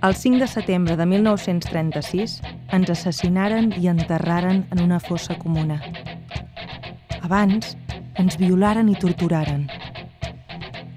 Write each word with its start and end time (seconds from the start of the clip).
El 0.00 0.14
5 0.14 0.38
de 0.38 0.46
setembre 0.46 0.94
de 0.96 1.04
1936 1.10 2.36
ens 2.76 2.90
assassinaren 2.92 3.72
i 3.82 3.88
enterraren 3.90 4.60
en 4.70 4.82
una 4.84 5.00
fossa 5.02 5.34
comuna. 5.34 5.80
Abans 7.26 7.72
ens 8.14 8.36
violaren 8.38 8.92
i 8.92 8.94
torturaren. 8.94 9.64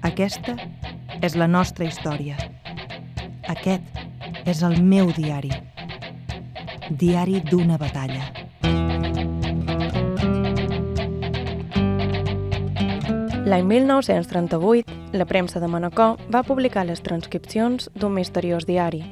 Aquesta 0.06 0.54
és 1.18 1.34
la 1.34 1.48
nostra 1.50 1.88
història. 1.90 2.38
Aquest 3.50 4.46
és 4.46 4.62
el 4.62 4.78
meu 4.86 5.10
diari. 5.18 5.50
Diari 7.02 7.42
d'una 7.50 7.82
batalla. 7.82 8.30
L'any 13.50 13.66
1938, 13.66 14.91
la 15.12 15.26
premsa 15.26 15.60
de 15.60 15.68
Manacor 15.68 16.16
va 16.32 16.42
publicar 16.42 16.86
les 16.88 17.02
transcripcions 17.02 17.90
d'un 17.94 18.14
misteriós 18.16 18.66
diari. 18.66 19.04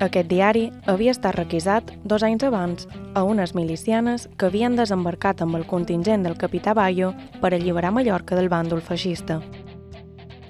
Aquest 0.00 0.28
diari 0.28 0.70
havia 0.84 1.12
estat 1.12 1.36
requisat 1.36 1.92
dos 2.04 2.22
anys 2.22 2.44
abans 2.44 2.88
a 3.14 3.22
unes 3.24 3.54
milicianes 3.54 4.28
que 4.36 4.48
havien 4.50 4.76
desembarcat 4.76 5.40
amb 5.40 5.56
el 5.56 5.64
contingent 5.66 6.24
del 6.24 6.36
capità 6.36 6.74
Bayo 6.74 7.14
per 7.40 7.54
alliberar 7.54 7.92
Mallorca 7.92 8.36
del 8.36 8.50
bàndol 8.52 8.82
feixista. 8.84 9.40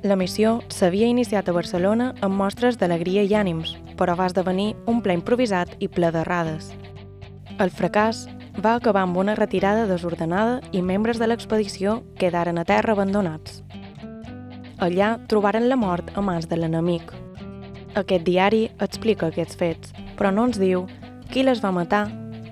La 0.02 0.16
missió 0.16 0.60
s'havia 0.68 1.06
iniciat 1.06 1.48
a 1.48 1.54
Barcelona 1.54 2.12
amb 2.20 2.34
mostres 2.38 2.78
d'alegria 2.78 3.22
i 3.22 3.34
ànims, 3.34 3.76
però 3.98 4.14
va 4.18 4.26
esdevenir 4.26 4.74
un 4.86 5.02
ple 5.02 5.14
improvisat 5.18 5.76
i 5.78 5.88
ple 5.88 6.10
d'errades. 6.14 6.72
El 7.58 7.70
fracàs 7.70 8.26
va 8.62 8.74
acabar 8.74 9.02
amb 9.02 9.16
una 9.16 9.34
retirada 9.34 9.86
desordenada 9.86 10.60
i 10.72 10.82
membres 10.82 11.18
de 11.18 11.26
l'expedició 11.26 12.02
quedaren 12.18 12.58
a 12.58 12.64
terra 12.64 12.94
abandonats. 12.94 13.65
Allà 14.78 15.14
trobaren 15.24 15.70
la 15.70 15.76
mort 15.80 16.10
a 16.14 16.20
mans 16.20 16.50
de 16.50 16.56
l'enemic. 16.58 17.12
Aquest 17.96 18.26
diari 18.26 18.66
explica 18.84 19.30
aquests 19.30 19.56
fets, 19.56 19.92
però 20.18 20.28
no 20.28 20.44
ens 20.50 20.58
diu 20.60 20.84
qui 21.32 21.44
les 21.46 21.62
va 21.64 21.72
matar, 21.72 22.04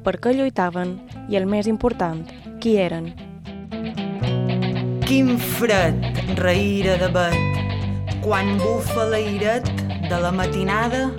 per 0.05 0.17
què 0.17 0.33
lluitaven 0.33 0.95
i, 1.29 1.37
el 1.37 1.45
més 1.45 1.69
important, 1.69 2.23
qui 2.65 2.79
eren. 2.81 3.11
Quin 5.05 5.35
fred 5.59 6.01
reïra 6.41 6.97
de 7.03 7.11
bet 7.13 8.21
quan 8.25 8.55
bufa 8.57 9.05
l'airet 9.13 9.69
de 10.09 10.21
la 10.25 10.33
matinada 10.33 11.11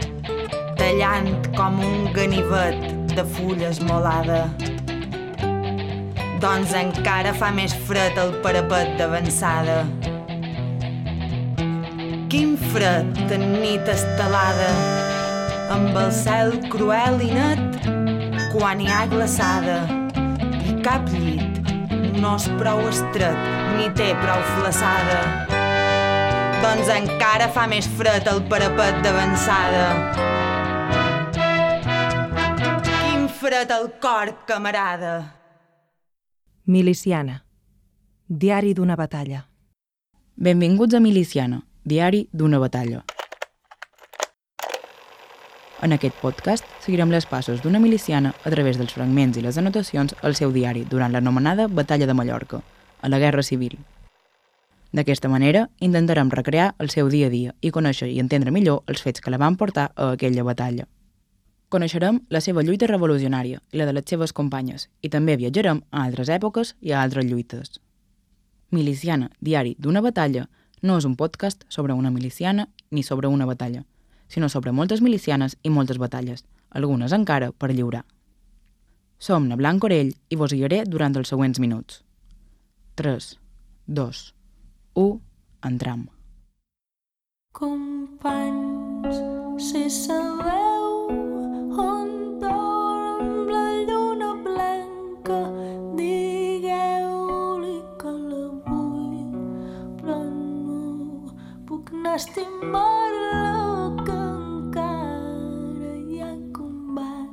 tallant 0.80 1.30
com 1.53 1.78
un 1.86 2.09
ganivet 2.17 2.81
de 3.14 3.28
fulla 3.38 3.69
esmolada. 3.69 4.42
Doncs 6.42 6.73
encara 6.78 7.34
fa 7.38 7.53
més 7.53 7.78
fred 7.88 8.17
el 8.22 8.36
parapet 8.42 8.97
d'avançada. 9.00 9.84
Fred 12.76 13.31
en 13.31 13.44
nit 13.62 13.88
estelada, 13.88 14.66
amb 15.72 15.95
el 15.95 16.09
cel 16.12 16.50
cruel 16.68 17.22
i 17.23 17.30
net, 17.31 17.76
quan 18.52 18.81
hi 18.84 18.90
ha 18.92 19.06
glaçada, 19.08 19.76
i 20.68 20.73
cap 20.84 21.06
llit 21.14 21.62
no 22.20 22.34
és 22.36 22.50
prou 22.59 22.81
estret 22.90 23.46
ni 23.78 23.86
té 23.96 24.09
prou 24.20 24.44
flaçada. 24.58 25.22
Doncs 26.66 26.90
encara 26.98 27.48
fa 27.56 27.64
més 27.72 27.88
fred 27.96 28.28
el 28.28 28.42
parapet 28.52 29.00
d'avançada. 29.06 29.86
Quin 32.90 33.30
fred 33.38 33.72
al 33.72 33.88
cor, 34.03 34.34
camarada. 34.52 35.14
Miliciana. 36.68 37.40
Diari 38.28 38.76
d'una 38.76 39.00
batalla. 39.00 39.46
Benvinguts 40.36 41.00
a 41.00 41.00
Miliciana, 41.00 41.62
diari 41.86 42.28
d'una 42.33 42.58
batalla. 42.58 43.03
En 45.86 45.94
aquest 45.94 46.16
podcast 46.17 46.66
seguirem 46.81 47.11
les 47.14 47.28
passos 47.30 47.61
d'una 47.61 47.80
miliciana 47.80 48.31
a 48.41 48.50
través 48.50 48.80
dels 48.81 48.95
fragments 48.97 49.38
i 49.38 49.44
les 49.45 49.59
anotacions 49.61 50.16
al 50.25 50.34
seu 50.34 50.50
diari 50.56 50.81
durant 50.90 51.13
l'anomenada 51.13 51.68
Batalla 51.68 52.07
de 52.09 52.16
Mallorca, 52.18 52.63
a 53.01 53.09
la 53.09 53.19
Guerra 53.22 53.44
Civil. 53.44 53.78
D'aquesta 54.97 55.29
manera, 55.29 55.68
intentarem 55.79 56.34
recrear 56.34 56.74
el 56.79 56.90
seu 56.90 57.09
dia 57.13 57.28
a 57.28 57.29
dia 57.29 57.53
i 57.62 57.69
conèixer 57.69 58.09
i 58.09 58.19
entendre 58.24 58.50
millor 58.50 58.81
els 58.88 59.06
fets 59.06 59.22
que 59.22 59.29
la 59.29 59.38
van 59.38 59.53
portar 59.56 59.91
a 59.94 60.09
aquella 60.16 60.47
batalla. 60.47 60.88
Coneixerem 61.69 62.24
la 62.29 62.41
seva 62.41 62.63
lluita 62.63 62.90
revolucionària 62.90 63.62
i 63.72 63.78
la 63.78 63.85
de 63.85 63.94
les 63.94 64.09
seves 64.09 64.34
companyes 64.34 64.90
i 65.06 65.13
també 65.13 65.38
viatjarem 65.38 65.85
a 65.91 66.06
altres 66.07 66.34
èpoques 66.34 66.74
i 66.81 66.94
a 66.94 67.03
altres 67.03 67.29
lluites. 67.29 67.79
Miliciana, 68.72 69.29
diari 69.40 69.75
d'una 69.78 70.01
batalla, 70.01 70.47
no 70.85 71.00
és 71.01 71.06
un 71.09 71.16
podcast 71.18 71.63
sobre 71.68 71.94
una 71.97 72.12
miliciana 72.13 72.68
ni 72.91 73.01
sobre 73.03 73.28
una 73.28 73.47
batalla, 73.50 73.84
sinó 74.28 74.50
sobre 74.50 74.72
moltes 74.72 75.01
milicianes 75.01 75.57
i 75.63 75.72
moltes 75.73 75.97
batalles, 75.97 76.46
algunes 76.69 77.16
encara 77.18 77.51
per 77.51 77.72
lliurar. 77.73 78.06
Som 79.18 79.47
na 79.50 79.57
Blanc 79.57 79.84
Orell 79.84 80.13
i 80.29 80.38
vos 80.38 80.53
guiaré 80.53 80.84
durant 80.85 81.16
els 81.18 81.31
següents 81.34 81.59
minuts. 81.59 82.03
3, 83.01 83.31
2, 83.88 84.22
1, 84.94 85.19
entram. 85.72 86.06
Companys, 87.56 89.19
si 89.57 89.90
sabeu 89.90 90.75
puc 102.16 102.22
anar 102.22 102.24
a 102.24 102.24
estimar-la, 102.24 104.06
que 104.06 104.12
encara 104.12 105.96
hi 105.98 106.22
ha 106.22 106.34
combat. 106.53 107.30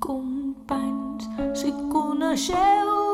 Companys, 0.00 1.28
si 1.54 1.72
coneixeu 1.92 3.09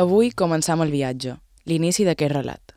Avui 0.00 0.30
començam 0.32 0.80
el 0.80 0.88
viatge, 0.88 1.34
l'inici 1.68 2.06
d'aquest 2.06 2.32
relat. 2.32 2.72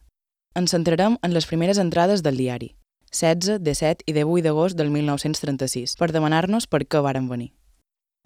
Ens 0.60 0.74
centrarem 0.74 1.14
en 1.24 1.32
les 1.32 1.46
primeres 1.48 1.78
entrades 1.80 2.20
del 2.26 2.36
diari, 2.36 2.74
16, 3.16 3.62
17 3.64 4.04
i 4.12 4.16
18 4.18 4.44
d'agost 4.44 4.76
del 4.76 4.90
1936, 4.92 5.94
per 5.96 6.10
demanar-nos 6.12 6.68
per 6.68 6.82
què 6.84 7.00
varen 7.06 7.30
venir. 7.30 7.54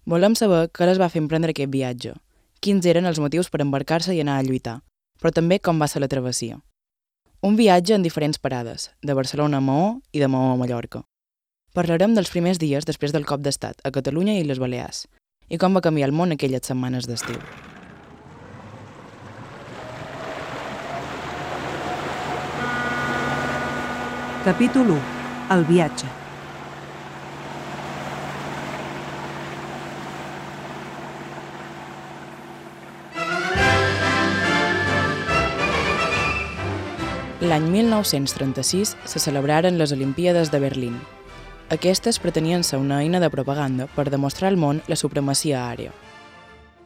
Volem 0.09 0.33
saber 0.39 0.63
què 0.73 0.87
les 0.89 0.97
va 0.97 1.11
fer 1.13 1.21
emprendre 1.21 1.53
aquest 1.53 1.69
viatge, 1.75 2.15
quins 2.59 2.89
eren 2.89 3.05
els 3.05 3.21
motius 3.21 3.51
per 3.53 3.61
embarcar-se 3.61 4.17
i 4.17 4.23
anar 4.23 4.39
a 4.39 4.47
lluitar, 4.49 4.79
però 5.21 5.29
també 5.35 5.61
com 5.61 5.77
va 5.77 5.91
ser 5.91 6.01
la 6.01 6.09
travessia. 6.09 6.57
Un 7.45 7.53
viatge 7.61 7.93
en 7.93 8.01
diferents 8.01 8.41
parades, 8.41 8.89
de 9.03 9.13
Barcelona 9.13 9.61
a 9.61 9.67
Maó 9.69 9.87
i 10.09 10.25
de 10.25 10.31
Maó 10.31 10.55
a 10.55 10.57
Mallorca. 10.57 11.05
Parlarem 11.77 12.17
dels 12.17 12.33
primers 12.33 12.57
dies 12.57 12.89
després 12.89 13.13
del 13.13 13.29
cop 13.29 13.45
d'estat 13.45 13.77
a 13.85 13.93
Catalunya 13.93 14.39
i 14.41 14.47
les 14.47 14.57
Balears, 14.57 15.05
i 15.53 15.61
com 15.61 15.77
va 15.77 15.85
canviar 15.85 16.09
el 16.09 16.17
món 16.17 16.33
aquelles 16.33 16.65
setmanes 16.65 17.05
d'estiu. 17.05 17.37
Capítol 24.47 24.91
1. 24.91 24.99
El 25.51 25.65
viatge. 25.67 26.05
L'any 37.41 37.67
1936 37.67 38.95
se 39.03 39.19
celebraren 39.19 39.75
les 39.75 39.91
Olimpíades 39.91 40.47
de 40.49 40.63
Berlín. 40.63 40.95
Aquestes 41.67 42.23
pretenien 42.23 42.63
ser 42.63 42.79
una 42.79 43.03
eina 43.03 43.19
de 43.19 43.29
propaganda 43.29 43.91
per 43.99 44.07
demostrar 44.09 44.47
al 44.47 44.55
món 44.55 44.79
la 44.87 44.95
supremacia 44.95 45.67
àrea. 45.67 45.91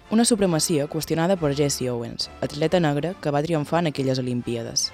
Una 0.10 0.26
supremacia 0.26 0.90
qüestionada 0.90 1.38
per 1.38 1.54
Jesse 1.54 1.92
Owens, 1.94 2.32
atleta 2.42 2.82
negre 2.82 3.14
que 3.22 3.30
va 3.30 3.46
triomfar 3.46 3.86
en 3.86 3.94
aquelles 3.94 4.18
Olimpíades. 4.18 4.90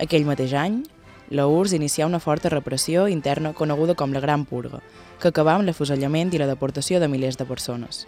Aquell 0.00 0.24
mateix 0.24 0.54
any, 0.56 0.86
la 1.30 1.46
URSS 1.46 1.76
inicià 1.76 2.06
una 2.06 2.20
forta 2.20 2.48
repressió 2.48 3.06
interna 3.08 3.52
coneguda 3.52 3.94
com 3.94 4.12
la 4.12 4.20
Gran 4.20 4.46
Purga, 4.48 4.80
que 5.20 5.28
acabà 5.28 5.58
amb 5.58 5.66
l'afusellament 5.68 6.32
i 6.32 6.40
la 6.40 6.46
deportació 6.48 7.00
de 7.00 7.08
milers 7.08 7.36
de 7.36 7.44
persones. 7.44 8.06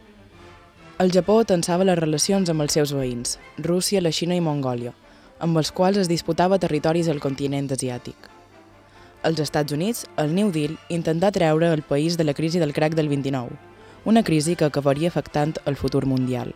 El 0.99 1.13
Japó 1.13 1.43
tensava 1.45 1.85
les 1.85 1.99
relacions 1.99 2.49
amb 2.49 2.65
els 2.65 2.77
seus 2.77 2.95
veïns, 2.97 3.39
Rússia, 3.59 4.01
la 4.01 4.13
Xina 4.13 4.37
i 4.37 4.41
Mongòlia, 4.45 4.95
amb 5.41 5.57
els 5.57 5.73
quals 5.73 6.01
es 6.01 6.09
disputava 6.09 6.59
territoris 6.59 7.09
al 7.09 7.21
continent 7.21 7.71
asiàtic. 7.73 8.17
Els 9.23 9.41
Estats 9.41 9.73
Units, 9.73 10.07
el 10.17 10.35
New 10.35 10.51
Deal, 10.53 10.79
intentà 10.89 11.31
treure 11.33 11.73
el 11.73 11.83
país 11.83 12.17
de 12.17 12.25
la 12.25 12.35
crisi 12.35 12.59
del 12.59 12.73
crack 12.73 12.97
del 12.97 13.09
29, 13.09 13.57
una 14.05 14.23
crisi 14.25 14.57
que 14.57 14.65
acabaria 14.65 15.09
afectant 15.09 15.57
el 15.67 15.77
futur 15.77 16.07
mundial. 16.07 16.55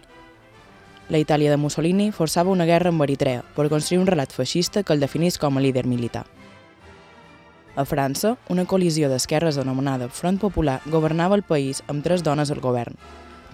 la 1.09 1.19
Itàlia 1.21 1.51
de 1.51 1.59
Mussolini 1.61 2.11
forçava 2.13 2.51
una 2.51 2.65
guerra 2.65 2.89
amb 2.89 3.03
Eritrea 3.05 3.43
per 3.57 3.69
construir 3.69 4.01
un 4.01 4.07
relat 4.09 4.33
feixista 4.33 4.83
que 4.83 4.95
el 4.95 5.01
definís 5.01 5.37
com 5.39 5.59
a 5.59 5.61
líder 5.61 5.85
militar. 5.87 6.25
A 7.75 7.83
França, 7.83 8.37
una 8.47 8.63
col·lisió 8.71 9.09
d'esquerres 9.11 9.57
anomenada 9.59 10.07
Front 10.07 10.39
Popular 10.39 10.77
governava 10.87 11.35
el 11.35 11.43
país 11.43 11.81
amb 11.91 12.05
tres 12.07 12.23
dones 12.23 12.53
al 12.55 12.61
govern, 12.63 12.95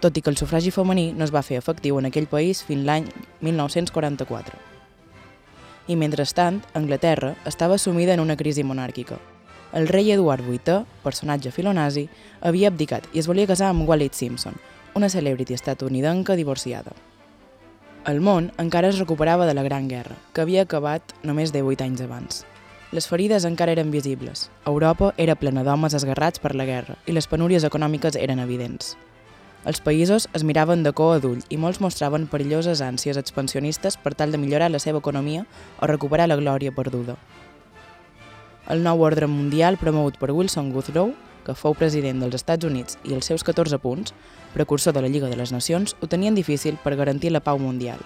tot 0.05 0.17
i 0.17 0.21
que 0.21 0.29
el 0.29 0.37
sufragi 0.37 0.73
femení 0.75 1.15
no 1.17 1.25
es 1.25 1.33
va 1.33 1.41
fer 1.41 1.57
efectiu 1.57 1.97
en 1.97 2.09
aquell 2.11 2.29
país 2.29 2.61
fins 2.61 2.85
l'any 2.85 3.09
1944. 3.41 4.61
I 5.89 5.97
mentrestant, 5.97 6.61
Anglaterra 6.77 7.33
estava 7.49 7.81
sumida 7.81 8.13
en 8.13 8.21
una 8.21 8.37
crisi 8.37 8.61
monàrquica. 8.61 9.17
El 9.73 9.89
rei 9.89 10.13
Eduard 10.13 10.45
VIII, 10.45 10.85
personatge 11.01 11.55
filonazi, 11.57 12.09
havia 12.45 12.69
abdicat 12.69 13.09
i 13.15 13.25
es 13.25 13.31
volia 13.31 13.49
casar 13.49 13.73
amb 13.73 13.89
Wallis 13.89 14.21
Simpson, 14.21 14.61
una 14.95 15.09
celebrity 15.09 15.57
estatunidenca 15.57 16.37
divorciada. 16.37 16.93
El 18.05 18.21
món 18.21 18.53
encara 18.61 18.93
es 18.93 19.01
recuperava 19.01 19.49
de 19.49 19.57
la 19.57 19.65
Gran 19.65 19.89
Guerra, 19.89 20.21
que 20.35 20.45
havia 20.45 20.69
acabat 20.69 21.17
només 21.23 21.57
de 21.57 21.65
8 21.65 21.89
anys 21.89 22.05
abans. 22.05 22.45
Les 22.91 23.07
ferides 23.07 23.45
encara 23.47 23.71
eren 23.71 23.93
visibles. 23.95 24.49
Europa 24.67 25.13
era 25.17 25.37
plena 25.39 25.63
d'homes 25.63 25.95
esgarrats 25.95 26.41
per 26.43 26.57
la 26.59 26.65
guerra 26.67 26.97
i 27.07 27.15
les 27.15 27.29
penúries 27.31 27.63
econòmiques 27.63 28.17
eren 28.19 28.43
evidents. 28.43 28.97
Els 29.63 29.79
països 29.79 30.27
es 30.35 30.43
miraven 30.43 30.83
de 30.83 30.91
cua 30.91 31.21
d'ull 31.23 31.45
i 31.55 31.59
molts 31.61 31.79
mostraven 31.85 32.27
perilloses 32.27 32.83
ànsies 32.83 33.21
expansionistes 33.21 33.95
per 33.95 34.17
tal 34.19 34.35
de 34.35 34.43
millorar 34.43 34.73
la 34.75 34.83
seva 34.83 34.99
economia 34.99 35.47
o 35.79 35.87
recuperar 35.87 36.27
la 36.27 36.41
glòria 36.41 36.75
perduda. 36.75 37.15
El 38.67 38.83
nou 38.83 39.07
ordre 39.07 39.31
mundial 39.31 39.79
promogut 39.79 40.19
per 40.19 40.33
Wilson 40.35 40.73
Goodrow, 40.75 41.15
que 41.47 41.55
fou 41.55 41.79
president 41.79 42.19
dels 42.25 42.41
Estats 42.43 42.67
Units 42.67 42.99
i 43.05 43.15
els 43.15 43.31
seus 43.31 43.47
14 43.47 43.79
punts, 43.79 44.17
precursor 44.55 44.99
de 44.99 45.07
la 45.07 45.13
Lliga 45.13 45.31
de 45.31 45.39
les 45.39 45.55
Nacions, 45.55 45.95
ho 46.01 46.11
tenien 46.11 46.35
difícil 46.35 46.75
per 46.83 46.99
garantir 46.99 47.31
la 47.31 47.45
pau 47.45 47.59
mundial. 47.63 48.03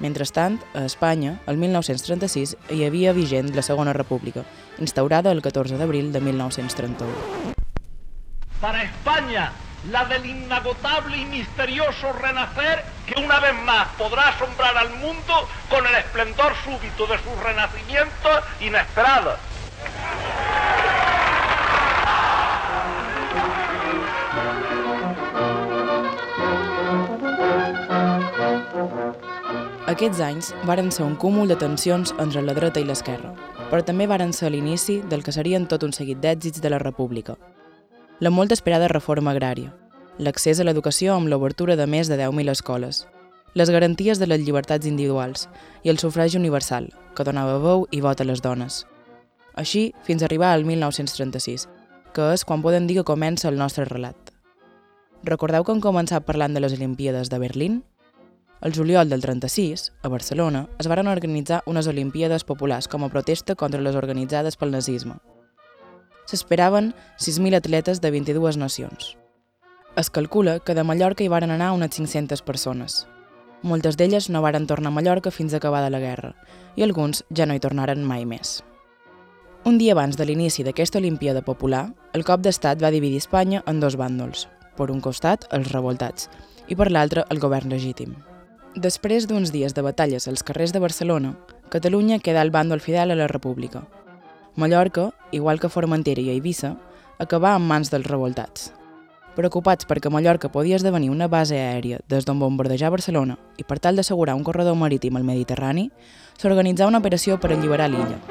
Mentrestant, 0.00 0.58
a 0.74 0.86
Espanya, 0.88 1.38
el 1.46 1.58
1936 1.60 2.56
hi 2.72 2.84
havia 2.86 3.12
vigent 3.12 3.52
la 3.54 3.62
Segona 3.62 3.92
República, 3.92 4.46
instaurada 4.78 5.30
el 5.30 5.42
14 5.44 5.76
d'abril 5.76 6.10
de 6.12 6.20
1931. 6.24 7.54
Para 8.60 8.82
España, 8.82 9.52
la 9.90 10.04
del 10.06 10.26
inagotable 10.26 11.16
y 11.16 11.24
misterioso 11.26 12.12
renacer 12.12 12.84
que 13.06 13.20
una 13.20 13.40
vez 13.40 13.54
más 13.64 13.88
podrá 13.98 14.28
asombrar 14.28 14.76
al 14.76 14.90
mundo 14.96 15.48
con 15.68 15.86
el 15.86 15.94
esplendor 15.94 16.52
súbito 16.64 17.06
de 17.06 17.18
sus 17.18 17.42
renacimientos 17.42 18.44
inesperados. 18.60 19.38
Aquests 29.90 30.20
anys 30.22 30.48
varen 30.68 30.92
ser 30.94 31.02
un 31.02 31.16
cúmul 31.18 31.48
de 31.50 31.56
tensions 31.58 32.12
entre 32.22 32.44
la 32.46 32.52
dreta 32.54 32.78
i 32.78 32.84
l'esquerra, 32.86 33.32
però 33.72 33.82
també 33.82 34.06
varen 34.06 34.30
ser 34.30 34.52
l'inici 34.54 35.00
del 35.10 35.24
que 35.26 35.34
serien 35.34 35.66
tot 35.66 35.82
un 35.82 35.90
seguit 35.90 36.20
d'èxits 36.22 36.62
de 36.62 36.70
la 36.70 36.78
República. 36.78 37.34
La 38.22 38.30
molt 38.30 38.54
esperada 38.54 38.86
reforma 38.92 39.34
agrària, 39.34 39.72
l'accés 40.22 40.60
a 40.60 40.68
l'educació 40.68 41.16
amb 41.16 41.26
l'obertura 41.26 41.74
de 41.74 41.88
més 41.90 42.06
de 42.06 42.20
10.000 42.22 42.54
escoles, 42.54 43.02
les 43.58 43.74
garanties 43.74 44.22
de 44.22 44.30
les 44.30 44.44
llibertats 44.46 44.86
individuals 44.86 45.48
i 45.82 45.90
el 45.90 45.98
sufragi 45.98 46.38
universal, 46.38 46.92
que 47.16 47.26
donava 47.26 47.58
veu 47.58 47.88
i 47.90 47.98
vot 48.04 48.20
a 48.20 48.30
les 48.30 48.46
dones. 48.46 48.84
Així, 49.58 49.88
fins 50.06 50.22
a 50.22 50.30
arribar 50.30 50.54
al 50.54 50.62
1936, 50.70 51.66
que 52.14 52.30
és 52.36 52.46
quan 52.46 52.62
podem 52.62 52.86
dir 52.86 53.00
que 53.00 53.10
comença 53.10 53.50
el 53.50 53.58
nostre 53.58 53.90
relat. 53.90 54.36
Recordeu 55.26 55.66
que 55.66 55.74
hem 55.74 55.82
començat 55.82 56.22
parlant 56.22 56.54
de 56.54 56.62
les 56.62 56.78
Olimpíades 56.78 57.26
de 57.28 57.42
Berlín? 57.42 57.82
El 58.60 58.74
juliol 58.74 59.08
del 59.08 59.22
36, 59.22 59.92
a 60.02 60.08
Barcelona, 60.08 60.68
es 60.78 60.86
varen 60.86 61.08
organitzar 61.08 61.62
unes 61.64 61.86
Olimpíades 61.88 62.44
populars 62.44 62.88
com 62.92 63.06
a 63.06 63.08
protesta 63.08 63.54
contra 63.56 63.80
les 63.80 63.96
organitzades 63.96 64.58
pel 64.60 64.74
nazisme. 64.74 65.16
S'esperaven 66.28 66.92
6.000 67.16 67.56
atletes 67.56 68.02
de 68.04 68.10
22 68.12 68.58
nacions. 68.60 69.16
Es 69.96 70.10
calcula 70.10 70.58
que 70.60 70.76
de 70.76 70.84
Mallorca 70.84 71.24
hi 71.24 71.32
varen 71.32 71.56
anar 71.56 71.72
unes 71.72 71.96
500 71.96 72.44
persones. 72.44 73.06
Moltes 73.62 73.96
d'elles 73.96 74.28
no 74.28 74.44
varen 74.44 74.68
tornar 74.68 74.92
a 74.92 74.96
Mallorca 74.98 75.32
fins 75.32 75.54
a 75.54 75.56
acabada 75.56 75.88
la 75.88 76.04
guerra, 76.04 76.34
i 76.76 76.84
alguns 76.84 77.24
ja 77.32 77.48
no 77.48 77.56
hi 77.56 77.64
tornaren 77.64 78.04
mai 78.04 78.28
més. 78.28 78.60
Un 79.64 79.80
dia 79.80 79.96
abans 79.96 80.20
de 80.20 80.24
l'inici 80.28 80.64
d'aquesta 80.64 81.00
Olimpíada 81.00 81.40
Popular, 81.40 81.94
el 82.12 82.28
cop 82.28 82.44
d'estat 82.44 82.80
va 82.80 82.92
dividir 82.92 83.24
Espanya 83.24 83.64
en 83.66 83.80
dos 83.80 83.96
bàndols, 83.96 84.48
per 84.76 84.92
un 84.92 85.00
costat 85.00 85.48
els 85.50 85.72
revoltats 85.72 86.28
i 86.68 86.76
per 86.76 86.92
l'altre 86.92 87.24
el 87.28 87.40
govern 87.40 87.72
legítim. 87.72 88.20
Després 88.76 89.26
d'uns 89.26 89.50
dies 89.50 89.74
de 89.74 89.82
batalles 89.82 90.28
als 90.30 90.44
carrers 90.46 90.70
de 90.70 90.78
Barcelona, 90.78 91.34
Catalunya 91.70 92.20
queda 92.22 92.40
al 92.40 92.52
bàndol 92.54 92.78
fidel 92.78 93.10
a 93.10 93.16
la 93.18 93.26
República. 93.26 93.82
Mallorca, 94.54 95.10
igual 95.32 95.58
que 95.58 95.68
Formentera 95.68 96.22
i 96.22 96.30
Eivissa, 96.30 96.76
acabà 97.18 97.56
en 97.56 97.66
mans 97.66 97.90
dels 97.90 98.06
revoltats. 98.06 98.70
Preocupats 99.34 99.86
perquè 99.90 100.10
Mallorca 100.10 100.52
podia 100.54 100.78
esdevenir 100.78 101.10
una 101.10 101.26
base 101.26 101.58
aèria 101.58 101.98
des 102.06 102.24
d'on 102.24 102.38
bombardejar 102.38 102.92
Barcelona 102.94 103.38
i 103.58 103.66
per 103.66 103.80
tal 103.80 103.98
d'assegurar 103.98 104.36
un 104.38 104.46
corredor 104.46 104.78
marítim 104.78 105.18
al 105.18 105.26
Mediterrani, 105.26 105.90
s'organitzà 106.38 106.86
una 106.86 107.02
operació 107.02 107.40
per 107.40 107.50
alliberar 107.50 107.90
l'illa. 107.90 108.22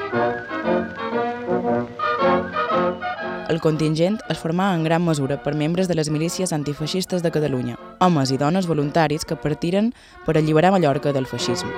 El 3.49 3.59
contingent 3.59 4.19
es 4.29 4.39
formà 4.39 4.71
en 4.73 4.83
gran 4.87 5.03
mesura 5.03 5.43
per 5.43 5.55
membres 5.55 5.87
de 5.89 5.95
les 5.99 6.09
milícies 6.09 6.53
antifeixistes 6.53 7.23
de 7.23 7.31
Catalunya, 7.31 7.79
homes 7.99 8.31
i 8.31 8.37
dones 8.37 8.67
voluntaris 8.67 9.25
que 9.25 9.37
partiren 9.39 9.93
per 10.25 10.37
alliberar 10.37 10.71
Mallorca 10.71 11.13
del 11.13 11.27
feixisme. 11.27 11.71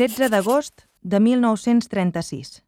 ...16 0.00 0.30
d'agost 0.32 0.86
de 1.02 1.18
1936. 1.20 2.62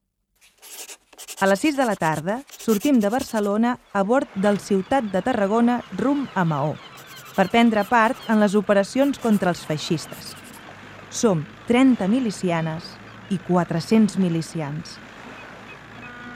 A 1.41 1.49
les 1.49 1.65
6 1.65 1.79
de 1.81 1.87
la 1.89 1.97
tarda 1.97 2.43
sortim 2.61 3.01
de 3.01 3.09
Barcelona 3.09 3.79
a 3.93 4.05
bord 4.05 4.29
del 4.37 4.61
Ciutat 4.61 5.09
de 5.15 5.25
Tarragona 5.25 5.81
rum 5.97 6.27
a 6.35 6.45
Maó 6.45 6.77
per 7.37 7.49
prendre 7.49 7.85
part 7.89 8.19
en 8.33 8.41
les 8.43 8.55
operacions 8.59 9.19
contra 9.19 9.53
els 9.53 9.65
feixistes. 9.65 10.35
Som 11.11 11.45
30 11.69 12.09
milicianes 12.09 12.87
i 13.31 13.39
400 13.47 14.19
milicians. 14.21 14.99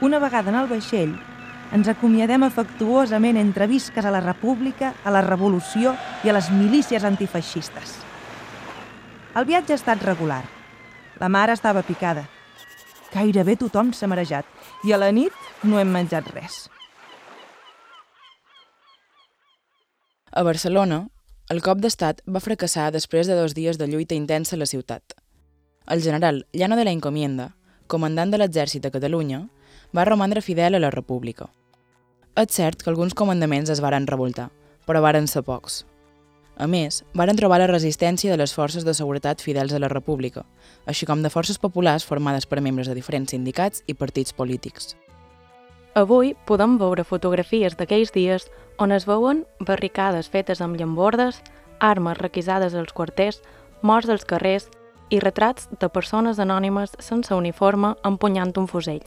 Una 0.01 0.19
vegada 0.19 0.51
en 0.53 0.59
el 0.59 0.69
vaixell, 0.69 1.15
ens 1.73 1.89
acomiadem 1.91 2.45
afectuosament 2.45 3.37
entre 3.41 3.67
visques 3.67 4.05
a 4.05 4.13
la 4.13 4.21
República, 4.23 4.93
a 5.03 5.11
la 5.11 5.23
Revolució 5.25 5.95
i 6.23 6.29
a 6.29 6.37
les 6.37 6.51
milícies 6.53 7.03
antifeixistes. 7.03 7.97
El 9.35 9.45
viatge 9.45 9.75
ha 9.75 9.81
estat 9.81 10.01
regular. 10.05 10.43
La 11.19 11.29
mare 11.29 11.53
estava 11.57 11.83
picada. 11.85 12.27
Gairebé 13.13 13.57
tothom 13.57 13.93
s'ha 13.93 14.09
marejat 14.09 14.45
i 14.85 14.93
a 14.93 15.01
la 15.01 15.11
nit 15.11 15.33
no 15.63 15.81
hem 15.81 15.91
menjat 15.91 16.29
res. 16.33 16.67
A 20.37 20.43
Barcelona, 20.43 21.07
el 21.49 21.63
cop 21.65 21.79
d'estat 21.81 22.19
va 22.29 22.39
fracassar 22.45 22.91
després 22.93 23.25
de 23.25 23.33
dos 23.33 23.55
dies 23.57 23.79
de 23.81 23.87
lluita 23.89 24.13
intensa 24.13 24.53
a 24.53 24.59
la 24.61 24.67
ciutat. 24.69 25.15
El 25.89 26.03
general 26.05 26.43
Llano 26.53 26.75
de 26.77 26.83
la 26.85 26.93
Encomienda, 26.93 27.47
comandant 27.89 28.29
de 28.29 28.37
l'exèrcit 28.37 28.83
de 28.83 28.91
Catalunya, 28.93 29.39
va 29.97 30.05
romandre 30.05 30.43
fidel 30.45 30.77
a 30.77 30.83
la 30.83 30.91
República. 30.93 31.47
És 32.37 32.53
cert 32.53 32.83
que 32.83 32.93
alguns 32.93 33.17
comandaments 33.17 33.73
es 33.73 33.81
varen 33.81 34.05
revoltar, 34.05 34.51
però 34.85 35.01
varen 35.01 35.25
ser 35.25 35.41
pocs. 35.41 35.87
A 36.53 36.69
més, 36.69 37.01
varen 37.17 37.41
trobar 37.41 37.57
la 37.63 37.71
resistència 37.73 38.29
de 38.29 38.37
les 38.37 38.53
forces 38.53 38.85
de 38.85 38.93
seguretat 38.93 39.41
fidels 39.41 39.73
a 39.73 39.81
la 39.81 39.89
República, 39.89 40.45
així 40.85 41.09
com 41.09 41.25
de 41.25 41.33
forces 41.33 41.57
populars 41.57 42.05
formades 42.05 42.45
per 42.45 42.61
membres 42.61 42.85
de 42.85 42.93
diferents 42.93 43.33
sindicats 43.33 43.81
i 43.87 43.97
partits 43.97 44.37
polítics. 44.37 44.93
Avui 45.97 46.35
podem 46.45 46.75
veure 46.77 47.01
fotografies 47.01 47.73
d'aquells 47.73 48.11
dies 48.13 48.43
on 48.77 48.91
es 48.93 49.07
veuen 49.09 49.39
barricades 49.65 50.27
fetes 50.29 50.61
amb 50.61 50.77
llambordes, 50.77 51.39
armes 51.81 52.19
requisades 52.19 52.75
als 52.77 52.93
quarters, 52.93 53.41
morts 53.81 54.13
als 54.13 54.27
carrers 54.29 54.69
i 55.09 55.17
retrats 55.17 55.65
de 55.81 55.89
persones 55.89 56.37
anònimes 56.37 56.93
sense 56.99 57.33
uniforme 57.33 57.95
empunyant 58.05 58.53
un 58.61 58.69
fusell. 58.69 59.01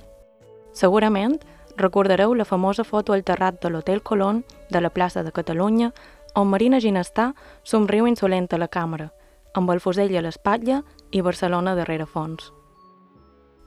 Segurament 0.74 1.38
recordareu 1.76 2.34
la 2.34 2.44
famosa 2.44 2.82
foto 2.82 3.14
al 3.14 3.22
terrat 3.22 3.62
de 3.62 3.70
l'Hotel 3.70 4.02
Colón 4.02 4.44
de 4.70 4.80
la 4.80 4.90
plaça 4.90 5.22
de 5.22 5.30
Catalunya 5.30 5.92
on 6.34 6.50
Marina 6.50 6.82
Ginestà 6.82 7.34
somriu 7.62 8.10
insolent 8.10 8.50
a 8.50 8.58
la 8.58 8.66
càmera, 8.66 9.12
amb 9.54 9.70
el 9.70 9.78
fusell 9.78 10.16
a 10.16 10.26
l'espatlla 10.26 10.82
i 11.12 11.22
Barcelona 11.22 11.78
darrere 11.78 12.06
fons. 12.06 12.50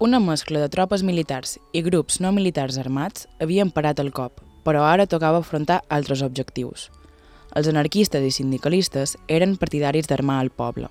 Una 0.04 0.20
mescla 0.20 0.60
de 0.60 0.68
tropes 0.68 1.00
militars 1.08 1.54
i 1.72 1.80
grups 1.82 2.18
no 2.20 2.34
militars 2.36 2.76
armats 2.82 3.24
havien 3.40 3.70
parat 3.72 4.02
el 4.04 4.10
cop, 4.12 4.42
però 4.66 4.82
ara 4.84 5.06
tocava 5.08 5.40
afrontar 5.40 5.78
altres 5.98 6.20
objectius. 6.26 6.90
Els 7.56 7.70
anarquistes 7.72 8.26
i 8.28 8.32
sindicalistes 8.36 9.14
eren 9.32 9.54
partidaris 9.62 10.10
d'armar 10.12 10.42
el 10.44 10.50
poble. 10.52 10.90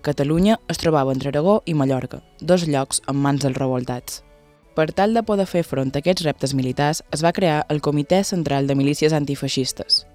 Catalunya 0.00 0.56
es 0.72 0.80
trobava 0.80 1.12
entre 1.12 1.28
Aragó 1.28 1.58
i 1.68 1.74
Mallorca, 1.76 2.22
dos 2.40 2.64
llocs 2.64 3.02
en 3.12 3.20
mans 3.20 3.44
dels 3.44 3.60
revoltats. 3.60 4.22
Per 4.72 4.88
tal 4.96 5.12
de 5.12 5.26
poder 5.28 5.44
fer 5.50 5.66
front 5.68 5.92
a 5.92 6.00
aquests 6.00 6.24
reptes 6.24 6.56
militars, 6.56 7.02
es 7.12 7.20
va 7.20 7.36
crear 7.36 7.66
el 7.68 7.84
Comitè 7.84 8.22
Central 8.24 8.64
de 8.66 8.78
Milícies 8.80 9.12
Antifeixistes. 9.12 10.06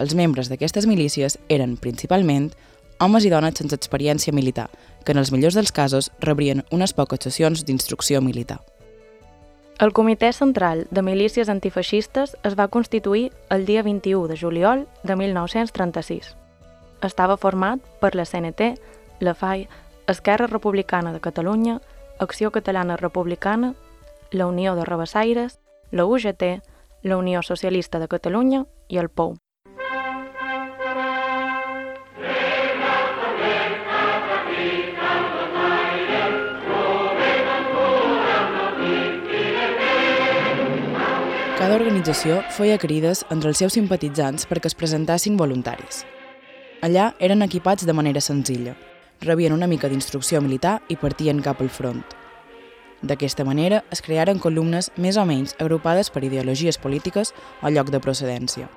Els 0.00 0.16
membres 0.16 0.48
d'aquestes 0.48 0.88
milícies 0.88 1.36
eren, 1.52 1.76
principalment, 1.76 2.48
homes 3.00 3.24
i 3.24 3.30
dones 3.30 3.58
sense 3.58 3.76
experiència 3.76 4.34
militar, 4.34 4.68
que 5.04 5.12
en 5.12 5.18
els 5.18 5.32
millors 5.32 5.54
dels 5.54 5.72
casos 5.72 6.10
rebrien 6.20 6.64
unes 6.70 6.92
poques 6.92 7.22
sessions 7.22 7.64
d'instrucció 7.64 8.20
militar. 8.20 8.60
El 9.78 9.92
Comitè 9.94 10.32
Central 10.32 10.88
de 10.90 11.02
Milícies 11.06 11.48
Antifeixistes 11.48 12.34
es 12.42 12.56
va 12.58 12.66
constituir 12.66 13.30
el 13.48 13.64
dia 13.64 13.84
21 13.86 14.26
de 14.26 14.36
juliol 14.36 14.88
de 15.04 15.14
1936. 15.14 16.34
Estava 17.06 17.36
format 17.36 17.78
per 18.00 18.16
la 18.18 18.26
CNT, 18.26 18.74
la 19.20 19.34
FAI, 19.34 19.68
Esquerra 20.08 20.48
Republicana 20.48 21.12
de 21.12 21.20
Catalunya, 21.20 21.80
Acció 22.18 22.50
Catalana 22.50 22.96
Republicana, 22.96 23.74
la 24.32 24.46
Unió 24.46 24.74
de 24.74 24.84
Rabassaires, 24.84 25.60
la 25.92 26.06
UGT, 26.06 26.42
la 27.02 27.16
Unió 27.16 27.42
Socialista 27.42 28.00
de 28.00 28.08
Catalunya 28.08 28.66
i 28.88 28.98
el 28.98 29.08
POU. 29.08 29.36
Cada 41.58 41.74
organització 41.74 42.36
feia 42.54 42.78
crides 42.78 43.24
entre 43.34 43.50
els 43.50 43.58
seus 43.58 43.74
simpatitzants 43.74 44.46
perquè 44.46 44.70
es 44.70 44.76
presentassin 44.78 45.34
voluntaris. 45.34 46.04
Allà 46.86 47.08
eren 47.18 47.42
equipats 47.42 47.82
de 47.82 47.96
manera 47.98 48.22
senzilla. 48.22 48.76
Rebien 49.26 49.56
una 49.56 49.66
mica 49.66 49.90
d'instrucció 49.90 50.38
militar 50.38 50.76
i 50.86 50.94
partien 50.94 51.40
cap 51.42 51.58
al 51.58 51.68
front. 51.68 52.04
D'aquesta 53.02 53.42
manera 53.42 53.82
es 53.90 54.04
crearen 54.06 54.38
columnes 54.38 54.92
més 54.94 55.18
o 55.18 55.24
menys 55.26 55.56
agrupades 55.58 56.12
per 56.14 56.22
ideologies 56.28 56.78
polítiques 56.78 57.34
o 57.58 57.74
lloc 57.74 57.90
de 57.90 58.02
procedència. 58.06 58.70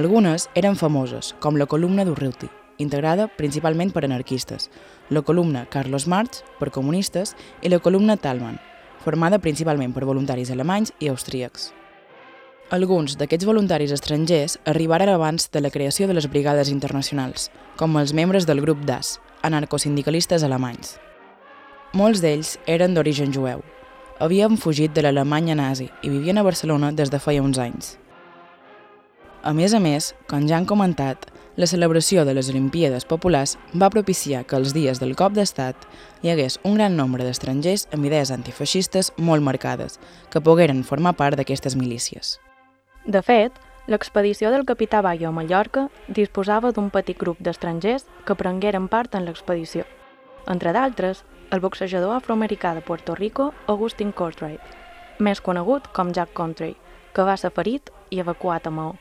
Algunes 0.00 0.48
eren 0.56 0.80
famoses, 0.80 1.34
com 1.44 1.60
la 1.60 1.68
columna 1.68 2.08
d'Urruti, 2.08 2.48
integrada 2.80 3.28
principalment 3.36 3.92
per 3.92 4.06
anarquistes, 4.08 4.70
la 5.10 5.20
columna 5.20 5.66
Carlos 5.68 6.08
Marx, 6.08 6.40
per 6.56 6.72
comunistes, 6.72 7.36
i 7.60 7.68
la 7.68 7.84
columna 7.84 8.16
Talman, 8.16 8.56
formada 9.04 9.38
principalment 9.38 9.92
per 9.96 10.06
voluntaris 10.08 10.50
alemanys 10.50 10.92
i 11.00 11.08
austríacs. 11.08 11.70
Alguns 12.70 13.16
d'aquests 13.18 13.48
voluntaris 13.48 13.90
estrangers 13.90 14.58
arribaren 14.70 15.10
abans 15.10 15.48
de 15.50 15.60
la 15.60 15.72
creació 15.74 16.06
de 16.06 16.14
les 16.14 16.28
brigades 16.30 16.68
internacionals, 16.70 17.48
com 17.76 17.96
els 17.98 18.12
membres 18.14 18.46
del 18.46 18.60
grup 18.62 18.84
DAS, 18.86 19.16
anarcosindicalistes 19.42 20.44
alemanys. 20.46 20.94
Molts 21.98 22.22
d'ells 22.22 22.54
eren 22.70 22.94
d'origen 22.94 23.34
jueu. 23.34 23.64
Havien 24.22 24.54
fugit 24.60 24.94
de 24.94 25.02
l'Alemanya 25.02 25.56
nazi 25.58 25.88
i 26.06 26.12
vivien 26.12 26.38
a 26.38 26.44
Barcelona 26.46 26.92
des 26.92 27.10
de 27.10 27.18
feia 27.18 27.42
uns 27.42 27.58
anys. 27.58 27.96
A 29.42 29.50
més 29.56 29.74
a 29.74 29.80
més, 29.80 30.12
com 30.28 30.46
ja 30.46 30.58
han 30.60 30.68
comentat, 30.68 31.26
la 31.60 31.66
celebració 31.68 32.24
de 32.24 32.32
les 32.32 32.48
Olimpíades 32.48 33.04
Populars 33.04 33.58
va 33.76 33.90
propiciar 33.92 34.46
que 34.48 34.56
els 34.56 34.72
dies 34.72 35.00
del 35.00 35.12
cop 35.12 35.34
d'estat 35.36 35.82
hi 36.24 36.30
hagués 36.32 36.56
un 36.64 36.78
gran 36.78 36.94
nombre 36.96 37.26
d'estrangers 37.26 37.84
amb 37.92 38.06
idees 38.08 38.30
antifeixistes 38.32 39.10
molt 39.18 39.44
marcades, 39.44 39.98
que 40.32 40.40
pogueren 40.40 40.80
formar 40.88 41.12
part 41.18 41.36
d'aquestes 41.36 41.76
milícies. 41.76 42.38
De 43.04 43.20
fet, 43.20 43.52
l'expedició 43.92 44.48
del 44.54 44.64
capità 44.64 45.02
Bayo 45.04 45.28
a 45.28 45.34
Mallorca 45.36 45.90
disposava 46.08 46.72
d'un 46.72 46.88
petit 46.88 47.20
grup 47.20 47.36
d'estrangers 47.44 48.08
que 48.24 48.38
prengueren 48.40 48.88
part 48.88 49.14
en 49.14 49.28
l'expedició. 49.28 49.84
Entre 50.48 50.72
d'altres, 50.72 51.26
el 51.50 51.60
boxejador 51.60 52.16
afroamericà 52.16 52.72
de 52.72 52.80
Puerto 52.80 53.14
Rico, 53.14 53.52
Augustin 53.66 54.16
Cartwright, 54.16 54.64
més 55.18 55.44
conegut 55.44 55.92
com 55.92 56.16
Jack 56.16 56.32
Country, 56.32 56.72
que 57.12 57.28
va 57.28 57.36
ser 57.36 57.52
ferit 57.52 57.92
i 58.08 58.24
evacuat 58.24 58.64
a 58.64 58.72
Maó. 58.72 58.96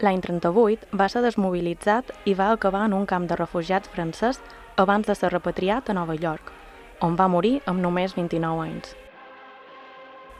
L'any 0.00 0.22
38 0.24 0.96
va 0.96 1.10
ser 1.12 1.20
desmobilitzat 1.20 2.08
i 2.24 2.32
va 2.32 2.46
acabar 2.54 2.86
en 2.88 2.94
un 2.96 3.04
camp 3.06 3.26
de 3.28 3.36
refugiats 3.36 3.90
francès 3.92 4.38
abans 4.80 5.06
de 5.06 5.14
ser 5.14 5.28
repatriat 5.28 5.90
a 5.90 5.94
Nova 5.94 6.14
York, 6.16 6.52
on 7.04 7.16
va 7.18 7.28
morir 7.28 7.58
amb 7.68 7.82
només 7.84 8.14
29 8.16 8.62
anys. 8.64 8.94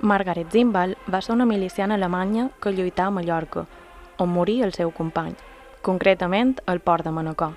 Margaret 0.01 0.49
Zimbal 0.51 0.95
va 1.13 1.21
ser 1.21 1.35
una 1.35 1.45
miliciana 1.45 1.99
alemanya 2.01 2.49
que 2.61 2.73
lluità 2.73 3.07
a 3.07 3.13
Mallorca, 3.13 3.67
on 4.17 4.31
morí 4.33 4.63
el 4.63 4.73
seu 4.73 4.93
company, 4.97 5.35
concretament 5.83 6.55
al 6.65 6.81
port 6.81 7.05
de 7.05 7.13
Manacor. 7.13 7.53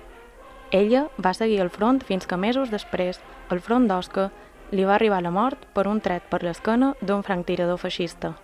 Ella 0.70 1.06
va 1.16 1.32
seguir 1.32 1.62
al 1.62 1.70
front 1.70 2.02
fins 2.04 2.26
que 2.26 2.36
mesos 2.36 2.68
després, 2.68 3.20
al 3.48 3.64
front 3.64 3.88
d'Osca, 3.88 4.28
li 4.72 4.84
va 4.84 4.96
arribar 4.98 5.22
la 5.22 5.32
mort 5.32 5.64
per 5.72 5.86
un 5.88 6.02
tret 6.04 6.28
per 6.28 6.42
l'esquena 6.42 6.92
d'un 7.00 7.24
franctirador 7.24 7.80
feixista. 7.80 8.34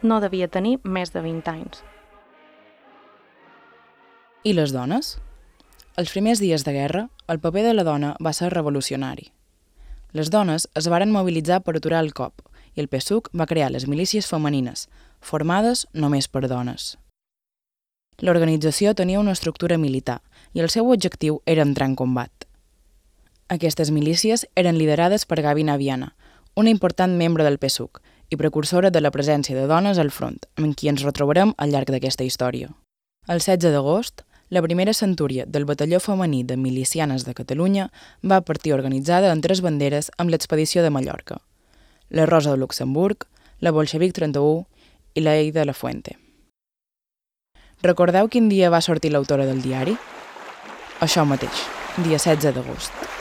No 0.00 0.20
devia 0.24 0.48
tenir 0.48 0.78
més 0.84 1.12
de 1.12 1.20
20 1.20 1.52
anys. 1.52 1.84
I 4.46 4.52
les 4.54 4.70
dones? 4.70 5.16
Els 5.98 6.12
primers 6.14 6.38
dies 6.38 6.62
de 6.62 6.70
guerra, 6.70 7.00
el 7.26 7.40
paper 7.42 7.64
de 7.64 7.72
la 7.74 7.82
dona 7.82 8.12
va 8.22 8.30
ser 8.36 8.52
revolucionari. 8.52 9.32
Les 10.14 10.28
dones 10.30 10.68
es 10.78 10.86
varen 10.86 11.10
mobilitzar 11.10 11.64
per 11.66 11.72
aturar 11.74 12.04
el 12.04 12.12
cop 12.14 12.44
i 12.76 12.84
el 12.84 12.86
PSUC 12.86 13.32
va 13.34 13.48
crear 13.50 13.72
les 13.74 13.88
milícies 13.90 14.28
femenines, 14.30 14.84
formades 15.18 15.82
només 15.92 16.28
per 16.30 16.44
dones. 16.46 16.92
L'organització 18.22 18.92
tenia 18.94 19.18
una 19.18 19.34
estructura 19.34 19.80
militar 19.82 20.20
i 20.54 20.62
el 20.62 20.70
seu 20.70 20.94
objectiu 20.94 21.40
era 21.44 21.66
entrar 21.66 21.90
en 21.90 21.98
combat. 21.98 22.46
Aquestes 23.50 23.90
milícies 23.90 24.46
eren 24.54 24.78
liderades 24.78 25.26
per 25.26 25.42
Gavi 25.42 25.66
Naviana, 25.66 26.12
una 26.54 26.70
important 26.70 27.18
membre 27.18 27.42
del 27.42 27.58
PSUC 27.58 27.98
i 28.30 28.38
precursora 28.38 28.94
de 28.94 29.02
la 29.02 29.10
presència 29.10 29.58
de 29.58 29.66
dones 29.66 29.98
al 29.98 30.14
front, 30.14 30.38
amb 30.54 30.78
qui 30.78 30.86
ens 30.86 31.02
retrobarem 31.02 31.50
al 31.58 31.74
llarg 31.74 31.90
d'aquesta 31.90 32.22
història. 32.22 32.70
El 33.26 33.42
16 33.42 33.74
d'agost, 33.74 34.22
la 34.48 34.62
primera 34.62 34.92
centúria 34.92 35.44
del 35.46 35.64
Batalló 35.64 35.98
Femení 36.00 36.44
de 36.44 36.56
Milicianes 36.56 37.24
de 37.24 37.34
Catalunya 37.34 37.90
va 38.22 38.40
partir 38.40 38.74
organitzada 38.74 39.32
en 39.32 39.40
tres 39.40 39.60
banderes 39.60 40.10
amb 40.18 40.30
l'expedició 40.30 40.82
de 40.82 40.90
Mallorca. 40.90 41.40
La 42.10 42.26
Rosa 42.26 42.52
de 42.52 42.56
Luxemburg, 42.56 43.26
la 43.60 43.72
Bolxevic 43.72 44.14
31 44.14 44.66
i 45.14 45.20
la 45.26 45.36
Ei 45.36 45.50
de 45.50 45.64
la 45.64 45.74
Fuente. 45.74 46.16
Recordeu 47.82 48.28
quin 48.28 48.48
dia 48.48 48.70
va 48.70 48.80
sortir 48.80 49.12
l'autora 49.12 49.46
del 49.46 49.62
diari? 49.62 49.96
Això 51.00 51.26
mateix, 51.26 51.66
dia 51.98 52.16
16 52.22 52.54
d'agost. 52.54 53.15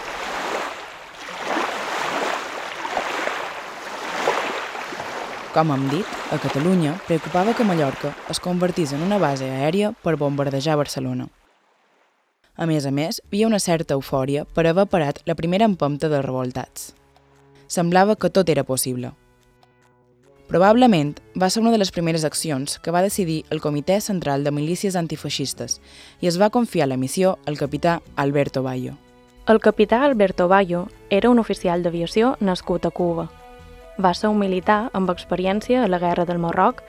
Com 5.55 5.69
hem 5.71 5.85
dit, 5.87 6.07
a 6.35 6.37
Catalunya 6.43 6.97
preocupava 7.07 7.53
que 7.55 7.63
Mallorca 7.63 8.09
es 8.27 8.41
convertís 8.43 8.91
en 8.91 9.03
una 9.05 9.15
base 9.23 9.47
aèria 9.47 9.93
per 10.03 10.17
bombardejar 10.19 10.75
Barcelona. 10.75 11.29
A 12.59 12.65
més 12.67 12.83
a 12.83 12.91
més, 12.91 13.21
hi 13.21 13.29
havia 13.29 13.47
una 13.47 13.61
certa 13.63 13.95
eufòria 13.95 14.43
per 14.43 14.65
haver 14.67 14.83
parat 14.91 15.21
la 15.23 15.35
primera 15.39 15.63
empomta 15.63 16.09
dels 16.11 16.25
revoltats. 16.25 16.89
Semblava 17.71 18.17
que 18.19 18.27
tot 18.29 18.51
era 18.51 18.65
possible. 18.67 19.13
Probablement 20.51 21.15
va 21.39 21.49
ser 21.49 21.63
una 21.63 21.71
de 21.71 21.79
les 21.79 21.93
primeres 21.95 22.27
accions 22.27 22.75
que 22.83 22.91
va 22.91 23.05
decidir 23.07 23.45
el 23.49 23.63
Comitè 23.63 24.01
Central 24.03 24.43
de 24.43 24.51
Milícies 24.51 24.99
Antifeixistes 24.99 25.79
i 26.19 26.27
es 26.27 26.35
va 26.35 26.51
confiar 26.51 26.89
la 26.91 26.99
missió 26.99 27.37
al 27.45 27.55
capità 27.55 28.01
Alberto 28.17 28.59
Bayo. 28.61 28.99
El 29.47 29.63
capità 29.63 30.03
Alberto 30.03 30.49
Bayo 30.51 30.89
era 31.09 31.31
un 31.31 31.39
oficial 31.39 31.81
d'aviació 31.81 32.35
nascut 32.41 32.85
a 32.85 32.91
Cuba. 32.91 33.29
Va 34.01 34.13
ser 34.13 34.27
un 34.27 34.39
militar 34.39 34.89
amb 34.93 35.09
experiència 35.09 35.83
a 35.83 35.87
la 35.87 35.99
Guerra 35.99 36.25
del 36.25 36.39
Marroc 36.39 36.81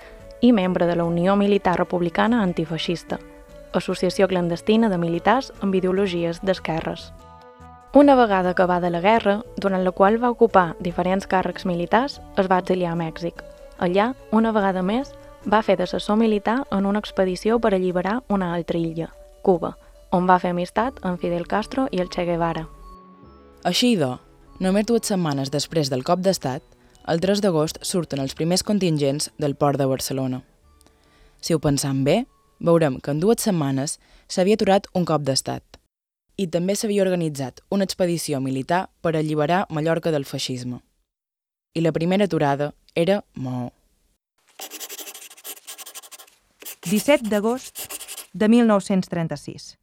i 0.42 0.52
membre 0.52 0.86
de 0.86 0.96
la 0.96 1.04
Unió 1.04 1.36
Militar 1.36 1.76
Republicana 1.78 2.42
Antifeixista, 2.42 3.20
associació 3.72 4.26
clandestina 4.28 4.88
de 4.88 4.98
militars 4.98 5.52
amb 5.60 5.74
ideologies 5.74 6.42
d'esquerres. 6.42 7.12
Una 7.94 8.16
vegada 8.16 8.50
acabada 8.50 8.90
la 8.90 9.00
guerra, 9.00 9.42
durant 9.56 9.84
la 9.84 9.92
qual 9.92 10.18
va 10.22 10.30
ocupar 10.30 10.74
diferents 10.80 11.28
càrrecs 11.30 11.64
militars, 11.64 12.20
es 12.36 12.50
va 12.50 12.58
exiliar 12.58 12.92
a 12.92 12.98
Mèxic. 12.98 13.40
Allà, 13.78 14.12
una 14.32 14.52
vegada 14.52 14.82
més, 14.82 15.14
va 15.46 15.62
fer 15.62 15.78
d'assessor 15.78 16.18
militar 16.18 16.64
en 16.74 16.86
una 16.86 16.98
expedició 16.98 17.60
per 17.60 17.72
alliberar 17.72 18.20
una 18.28 18.52
altra 18.54 18.78
illa, 18.78 19.12
Cuba, 19.42 19.76
on 20.10 20.26
va 20.26 20.40
fer 20.42 20.50
amistat 20.50 20.98
amb 21.02 21.20
Fidel 21.22 21.46
Castro 21.46 21.86
i 21.90 22.02
el 22.02 22.10
Che 22.10 22.26
Guevara. 22.26 22.66
Així 23.64 23.94
doncs, 23.96 24.20
només 24.60 24.86
dues 24.86 25.06
setmanes 25.06 25.52
després 25.54 25.88
del 25.92 26.04
cop 26.04 26.20
d'estat, 26.20 26.62
el 27.06 27.20
3 27.22 27.40
d'agost 27.42 27.78
surten 27.86 28.20
els 28.22 28.34
primers 28.34 28.64
contingents 28.66 29.30
del 29.38 29.54
port 29.54 29.78
de 29.78 29.86
Barcelona. 29.86 30.42
Si 31.40 31.54
ho 31.54 31.60
pensam 31.62 32.02
bé, 32.04 32.24
veurem 32.58 32.98
que 33.00 33.12
en 33.14 33.20
dues 33.20 33.44
setmanes 33.46 33.98
s'havia 34.28 34.56
aturat 34.58 34.88
un 34.94 35.06
cop 35.06 35.22
d'estat 35.22 35.62
i 36.36 36.48
també 36.52 36.74
s'havia 36.76 37.04
organitzat 37.04 37.62
una 37.70 37.86
expedició 37.86 38.40
militar 38.44 38.88
per 39.00 39.14
alliberar 39.16 39.64
Mallorca 39.70 40.10
del 40.12 40.26
feixisme. 40.28 40.82
I 41.74 41.80
la 41.80 41.92
primera 41.92 42.24
aturada 42.24 42.72
era 42.94 43.22
Maó. 43.34 43.70
17 46.86 47.28
d'agost 47.30 47.86
de 48.32 48.48
1936. 48.48 49.76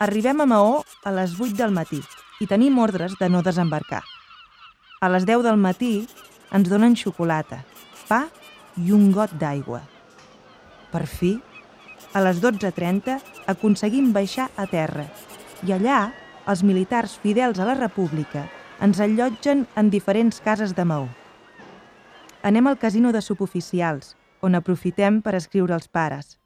Arribem 0.00 0.40
a 0.40 0.46
Maó 0.46 0.82
a 1.04 1.12
les 1.14 1.38
8 1.38 1.54
del 1.60 1.70
matí 1.70 2.02
i 2.40 2.50
tenim 2.50 2.78
ordres 2.78 3.14
de 3.20 3.30
no 3.30 3.42
desembarcar. 3.42 4.02
A 5.04 5.08
les 5.12 5.26
10 5.28 5.42
del 5.44 5.58
matí 5.60 6.06
ens 6.56 6.68
donen 6.72 6.94
xocolata, 6.96 7.58
pa 8.08 8.22
i 8.80 8.92
un 8.96 9.10
got 9.12 9.34
d'aigua. 9.36 9.82
Per 10.94 11.02
fi, 11.04 11.34
a 12.16 12.22
les 12.24 12.40
12.30 12.40 13.18
aconseguim 13.52 14.14
baixar 14.16 14.46
a 14.56 14.64
terra 14.70 15.04
i 15.68 15.74
allà 15.76 15.98
els 16.48 16.62
militars 16.64 17.18
fidels 17.20 17.60
a 17.60 17.68
la 17.68 17.76
República 17.76 18.46
ens 18.80 19.02
allotgen 19.04 19.66
en 19.76 19.92
diferents 19.92 20.40
cases 20.40 20.72
de 20.72 20.88
Maó. 20.88 21.10
Anem 22.40 22.72
al 22.72 22.80
casino 22.80 23.12
de 23.12 23.20
suboficials, 23.20 24.14
on 24.40 24.56
aprofitem 24.56 25.20
per 25.20 25.36
escriure 25.36 25.76
als 25.76 25.88
pares. 25.88 26.38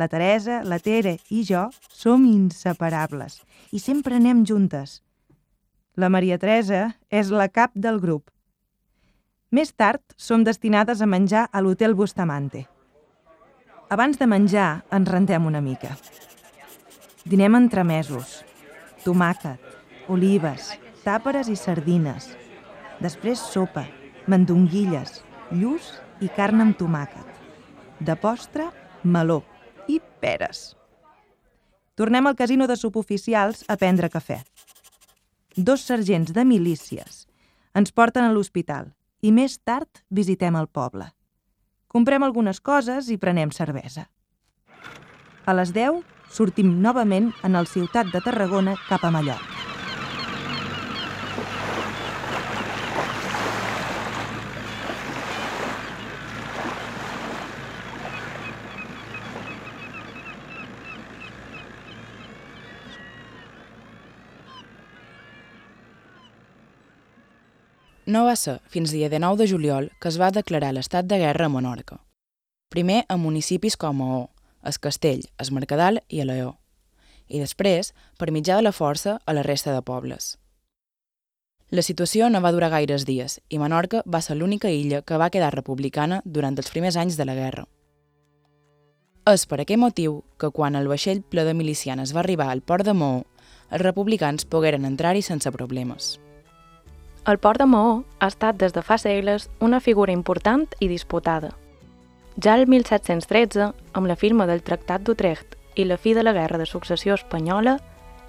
La 0.00 0.08
Teresa, 0.08 0.62
la 0.64 0.80
Tere 0.80 1.18
i 1.28 1.44
jo 1.44 1.68
som 1.92 2.24
inseparables 2.24 3.42
i 3.68 3.84
sempre 3.84 4.16
anem 4.16 4.46
juntes. 4.48 5.02
La 5.94 6.08
Maria 6.08 6.38
Teresa 6.40 6.94
és 7.12 7.28
la 7.28 7.50
cap 7.52 7.74
del 7.76 7.98
grup. 8.00 8.30
Més 9.52 9.74
tard 9.76 10.00
som 10.16 10.40
destinades 10.40 11.02
a 11.04 11.06
menjar 11.06 11.42
a 11.52 11.60
l'Hotel 11.60 11.92
Bustamante. 11.92 12.62
Abans 13.92 14.16
de 14.16 14.24
menjar 14.24 14.86
ens 14.88 15.10
rendem 15.12 15.44
una 15.44 15.60
mica. 15.60 15.90
Dinem 17.28 17.58
entremesos, 17.60 18.38
tomàquet, 19.04 19.60
olives, 20.08 20.70
tàperes 21.04 21.52
i 21.52 21.58
sardines. 21.60 22.30
Després 23.04 23.44
sopa, 23.52 23.84
mandonguilles, 24.32 25.20
lluç 25.52 25.92
i 26.24 26.32
carn 26.32 26.64
amb 26.64 26.80
tomàquet. 26.80 27.28
De 28.00 28.16
postre, 28.16 28.70
meló 29.04 29.42
i 29.92 30.00
peres. 30.24 30.70
Tornem 32.00 32.26
al 32.26 32.40
casino 32.40 32.64
de 32.64 32.80
suboficials 32.80 33.66
a 33.68 33.76
prendre 33.76 34.08
cafè. 34.08 34.40
Dos 35.56 35.82
sergents 35.84 36.32
de 36.32 36.46
milícies 36.48 37.26
ens 37.76 37.92
porten 37.92 38.24
a 38.24 38.32
l'hospital 38.32 38.94
i 39.20 39.32
més 39.36 39.58
tard 39.60 40.00
visitem 40.08 40.56
el 40.56 40.68
poble. 40.68 41.10
Comprem 41.92 42.24
algunes 42.24 42.60
coses 42.60 43.10
i 43.12 43.18
prenem 43.20 43.52
cervesa. 43.52 44.08
A 45.44 45.52
les 45.52 45.74
10 45.76 46.00
sortim 46.32 46.78
novament 46.80 47.34
en 47.44 47.56
el 47.60 47.68
ciutat 47.68 48.08
de 48.14 48.24
Tarragona 48.24 48.78
cap 48.88 49.04
a 49.04 49.12
Mallorca. 49.12 49.61
No 68.12 68.26
va 68.26 68.34
ser 68.36 68.58
fins 68.68 68.92
dia 68.92 69.08
de 69.08 69.18
9 69.22 69.38
de 69.40 69.46
juliol 69.48 69.86
que 69.98 70.10
es 70.10 70.18
va 70.20 70.32
declarar 70.36 70.74
l'estat 70.76 71.06
de 71.08 71.16
guerra 71.22 71.46
a 71.48 71.52
Menorca. 71.52 71.96
Primer 72.68 73.04
a 73.08 73.16
municipis 73.16 73.76
com 73.80 74.02
Maó, 74.02 74.26
Es 74.68 74.78
Castell, 74.78 75.22
Es 75.40 75.50
Mercadal 75.50 76.02
i 76.08 76.20
a 76.20 76.26
Leó. 76.28 76.50
I 77.28 77.40
després, 77.40 77.94
per 78.18 78.28
mitjà 78.34 78.58
de 78.58 78.66
la 78.66 78.72
força, 78.76 79.14
a 79.24 79.32
la 79.32 79.44
resta 79.46 79.72
de 79.72 79.80
pobles. 79.80 80.36
La 81.70 81.84
situació 81.86 82.28
no 82.28 82.42
va 82.44 82.52
durar 82.52 82.68
gaires 82.74 83.06
dies 83.08 83.38
i 83.48 83.60
Menorca 83.62 84.02
va 84.04 84.20
ser 84.20 84.36
l'única 84.36 84.68
illa 84.68 85.00
que 85.00 85.16
va 85.16 85.30
quedar 85.30 85.54
republicana 85.54 86.20
durant 86.26 86.58
els 86.58 86.68
primers 86.74 86.98
anys 87.00 87.16
de 87.16 87.24
la 87.24 87.38
guerra. 87.38 87.64
És 89.32 89.46
per 89.46 89.62
aquest 89.62 89.80
motiu 89.80 90.20
que 90.36 90.50
quan 90.50 90.76
el 90.76 90.90
vaixell 90.90 91.22
ple 91.22 91.46
de 91.48 91.56
milicianes 91.56 92.12
va 92.12 92.20
arribar 92.26 92.50
al 92.52 92.60
port 92.60 92.84
de 92.84 92.92
Maó, 92.92 93.24
els 93.70 93.86
republicans 93.86 94.44
pogueren 94.44 94.84
entrar-hi 94.84 95.24
sense 95.24 95.54
problemes. 95.56 96.18
El 97.24 97.38
port 97.38 97.60
de 97.60 97.66
Maó 97.70 98.02
ha 98.18 98.26
estat 98.26 98.56
des 98.58 98.72
de 98.74 98.82
fa 98.82 98.96
segles 98.98 99.44
una 99.62 99.78
figura 99.78 100.10
important 100.10 100.64
i 100.82 100.88
disputada. 100.90 101.52
Ja 102.34 102.56
el 102.58 102.66
1713, 102.66 103.68
amb 103.92 104.10
la 104.10 104.16
firma 104.16 104.48
del 104.50 104.64
Tractat 104.66 105.04
d'Utrecht 105.06 105.54
i 105.78 105.84
la 105.86 106.00
fi 106.02 106.16
de 106.18 106.24
la 106.26 106.32
Guerra 106.34 106.58
de 106.58 106.66
Successió 106.66 107.14
Espanyola, 107.14 107.76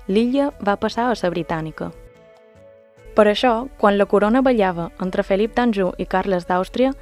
l'illa 0.06 0.52
va 0.62 0.78
passar 0.78 1.08
a 1.10 1.18
ser 1.18 1.34
britànica. 1.34 1.90
Per 3.18 3.26
això, 3.26 3.68
quan 3.82 3.98
la 3.98 4.06
corona 4.06 4.46
ballava 4.46 4.92
entre 5.02 5.26
Felip 5.26 5.58
d'Anjou 5.58 5.96
i 5.98 6.06
Carles 6.06 6.46
d'Àustria, 6.46 6.94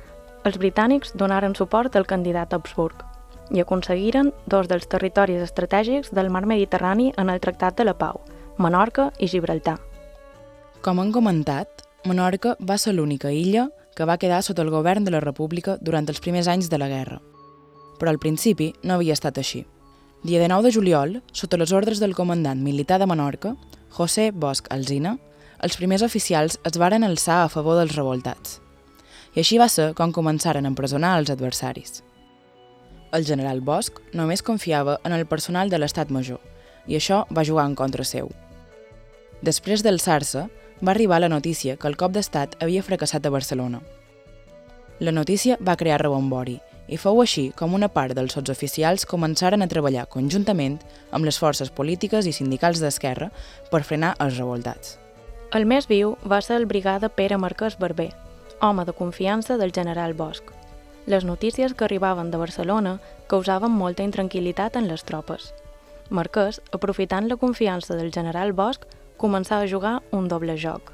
els 0.47 0.57
britànics 0.63 1.11
donaren 1.19 1.59
suport 1.59 1.99
al 1.99 2.07
candidat 2.07 2.53
Habsburg 2.53 3.03
i 3.51 3.59
aconseguiren 3.59 4.31
dos 4.47 4.71
dels 4.71 4.87
territoris 4.87 5.43
estratègics 5.43 6.15
del 6.15 6.31
mar 6.31 6.45
Mediterrani 6.47 7.11
en 7.17 7.29
el 7.29 7.43
Tractat 7.43 7.75
de 7.75 7.83
la 7.83 7.99
Pau, 7.99 8.23
Menorca 8.57 9.11
i 9.19 9.27
Gibraltar. 9.27 9.90
Com 10.81 10.97
han 10.97 11.11
comentat, 11.13 11.83
Menorca 12.09 12.55
va 12.65 12.73
ser 12.81 12.95
l'única 12.95 13.29
illa 13.29 13.67
que 13.93 14.05
va 14.09 14.17
quedar 14.17 14.39
sota 14.41 14.63
el 14.65 14.71
govern 14.73 15.05
de 15.05 15.11
la 15.13 15.19
República 15.21 15.75
durant 15.77 16.07
els 16.09 16.19
primers 16.19 16.47
anys 16.49 16.71
de 16.71 16.79
la 16.81 16.87
guerra. 16.89 17.19
Però 17.99 18.09
al 18.09 18.17
principi 18.17 18.71
no 18.81 18.95
havia 18.95 19.13
estat 19.13 19.37
així. 19.37 19.61
Dia 20.23 20.39
de 20.41 20.47
9 20.49 20.65
de 20.65 20.71
juliol, 20.73 21.11
sota 21.37 21.59
les 21.61 21.69
ordres 21.71 22.01
del 22.01 22.15
comandant 22.17 22.63
militar 22.65 22.97
de 22.97 23.05
Menorca, 23.05 23.51
José 23.93 24.31
Bosch 24.31 24.71
Alzina, 24.73 25.19
els 25.61 25.77
primers 25.77 26.01
oficials 26.01 26.57
es 26.65 26.79
varen 26.81 27.05
alçar 27.05 27.43
a 27.43 27.51
favor 27.53 27.77
dels 27.77 27.93
revoltats. 27.93 28.57
I 29.35 29.43
així 29.43 29.59
va 29.61 29.69
ser 29.69 29.91
com 29.93 30.09
començaren 30.09 30.65
a 30.65 30.71
empresonar 30.73 31.13
els 31.19 31.29
adversaris. 31.29 32.01
El 33.13 33.27
general 33.27 33.61
Bosch 33.61 34.01
només 34.17 34.41
confiava 34.41 34.97
en 35.05 35.13
el 35.13 35.27
personal 35.29 35.69
de 35.69 35.77
l'estat 35.77 36.09
major, 36.09 36.41
i 36.87 36.97
això 36.97 37.27
va 37.29 37.45
jugar 37.45 37.67
en 37.69 37.77
contra 37.77 38.01
seu. 38.01 38.33
Després 39.45 39.85
d'alçar-se, 39.85 40.47
va 40.85 40.91
arribar 40.91 41.21
la 41.21 41.29
notícia 41.29 41.77
que 41.77 41.87
el 41.87 41.97
cop 41.97 42.11
d'estat 42.11 42.57
havia 42.59 42.83
fracassat 42.83 43.25
a 43.25 43.33
Barcelona. 43.33 43.81
La 44.99 45.11
notícia 45.11 45.57
va 45.61 45.77
crear 45.77 46.01
rebombori 46.01 46.59
i 46.91 46.97
fou 46.97 47.21
així 47.21 47.51
com 47.55 47.73
una 47.73 47.87
part 47.89 48.13
dels 48.17 48.33
sotsoficials 48.35 49.05
començaren 49.07 49.63
a 49.63 49.69
treballar 49.71 50.07
conjuntament 50.11 50.79
amb 51.11 51.25
les 51.25 51.39
forces 51.39 51.71
polítiques 51.71 52.27
i 52.27 52.33
sindicals 52.35 52.81
d'esquerra 52.83 53.29
per 53.71 53.83
frenar 53.87 54.15
els 54.19 54.37
revoltats. 54.37 54.97
El 55.55 55.65
més 55.65 55.87
viu 55.87 56.15
va 56.23 56.41
ser 56.41 56.57
el 56.59 56.65
brigada 56.65 57.09
Pere 57.09 57.37
Marquès 57.37 57.77
Barber, 57.79 58.11
home 58.61 58.85
de 58.85 58.93
confiança 58.93 59.57
del 59.57 59.73
general 59.75 60.13
Bosch. 60.13 60.53
Les 61.07 61.25
notícies 61.25 61.73
que 61.73 61.85
arribaven 61.85 62.29
de 62.31 62.37
Barcelona 62.37 62.99
causaven 63.27 63.71
molta 63.71 64.03
intranquil·litat 64.03 64.77
en 64.77 64.87
les 64.87 65.03
tropes. 65.03 65.53
Marquès, 66.09 66.61
aprofitant 66.71 67.27
la 67.27 67.39
confiança 67.41 67.95
del 67.95 68.11
general 68.11 68.53
Bosch, 68.53 68.85
començà 69.21 69.61
a 69.61 69.69
jugar 69.69 69.99
un 70.11 70.27
doble 70.27 70.57
joc. 70.57 70.91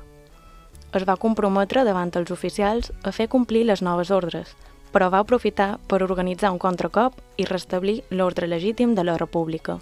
Es 0.96 1.04
va 1.08 1.18
comprometre 1.20 1.84
davant 1.88 2.12
els 2.20 2.32
oficials 2.32 2.92
a 3.04 3.12
fer 3.12 3.28
complir 3.32 3.66
les 3.68 3.84
noves 3.84 4.12
ordres, 4.12 4.56
però 4.92 5.10
va 5.12 5.22
aprofitar 5.24 5.78
per 5.88 6.02
organitzar 6.04 6.52
un 6.54 6.60
contracop 6.60 7.20
i 7.38 7.46
restablir 7.46 8.02
l'ordre 8.10 8.48
legítim 8.48 8.96
de 8.96 9.04
la 9.04 9.18
República. 9.18 9.78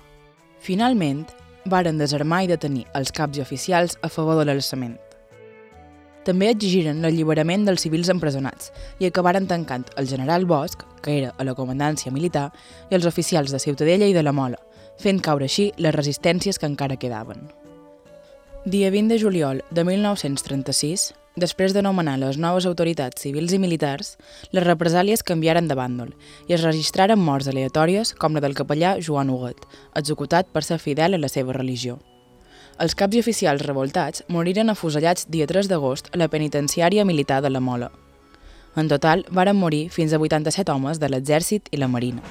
Finalment, 0.59 1.25
varen 1.65 1.97
desarmar 2.01 2.43
i 2.43 2.49
detenir 2.49 2.85
els 2.97 3.11
caps 3.11 3.37
i 3.37 3.43
oficials 3.43 3.97
a 4.01 4.09
favor 4.09 4.39
de 4.39 4.47
l'alçament. 4.49 4.95
També 6.25 6.49
exigiren 6.49 7.03
l'alliberament 7.03 7.67
dels 7.67 7.83
civils 7.85 8.09
empresonats 8.09 8.71
i 8.97 9.05
acabaren 9.05 9.45
tancant 9.45 9.85
el 9.95 10.09
general 10.09 10.47
Bosch, 10.49 10.81
que 11.05 11.19
era 11.19 11.35
a 11.37 11.45
la 11.45 11.53
comandància 11.53 12.11
militar, 12.11 12.47
i 12.89 12.97
els 12.97 13.05
oficials 13.05 13.53
de 13.53 13.61
Ciutadella 13.61 14.09
i 14.09 14.17
de 14.17 14.25
la 14.25 14.33
Mola, 14.33 14.57
fent 14.97 15.21
caure 15.21 15.45
així 15.45 15.69
les 15.77 15.93
resistències 15.93 16.57
que 16.57 16.65
encara 16.65 16.97
quedaven. 16.97 17.45
Dia 18.67 18.89
20 18.89 19.09
de 19.09 19.19
juliol 19.19 19.59
de 19.69 19.83
1936, 19.85 21.11
després 21.37 21.73
de 21.75 21.83
nomenar 21.85 22.15
les 22.17 22.39
noves 22.41 22.65
autoritats 22.65 23.21
civils 23.21 23.51
i 23.53 23.59
militars, 23.61 24.15
les 24.57 24.65
represàlies 24.65 25.21
canviaren 25.21 25.67
de 25.69 25.77
bàndol 25.77 26.15
i 26.49 26.55
es 26.57 26.63
registraren 26.65 27.21
morts 27.21 27.45
aleatòries 27.51 28.15
com 28.17 28.33
la 28.33 28.41
del 28.41 28.57
capellà 28.57 28.95
Joan 28.97 29.29
Huguet, 29.29 29.61
executat 30.01 30.49
per 30.49 30.63
ser 30.65 30.79
fidel 30.81 31.13
a 31.13 31.21
la 31.21 31.29
seva 31.29 31.53
religió. 31.53 31.99
Els 32.81 32.97
caps 32.97 33.13
i 33.13 33.21
oficials 33.21 33.61
revoltats 33.61 34.25
moriren 34.33 34.73
afusellats 34.73 35.29
dia 35.29 35.45
3 35.45 35.69
d'agost 35.69 36.09
a 36.09 36.17
la 36.17 36.27
penitenciària 36.27 37.05
militar 37.05 37.43
de 37.45 37.53
la 37.53 37.61
Mola. 37.61 37.91
En 38.75 38.89
total, 38.89 39.27
varen 39.29 39.61
morir 39.61 39.91
fins 39.93 40.11
a 40.11 40.17
87 40.17 40.73
homes 40.73 40.97
de 40.97 41.13
l'exèrcit 41.13 41.69
i 41.69 41.77
la 41.77 41.87
marina. 41.87 42.25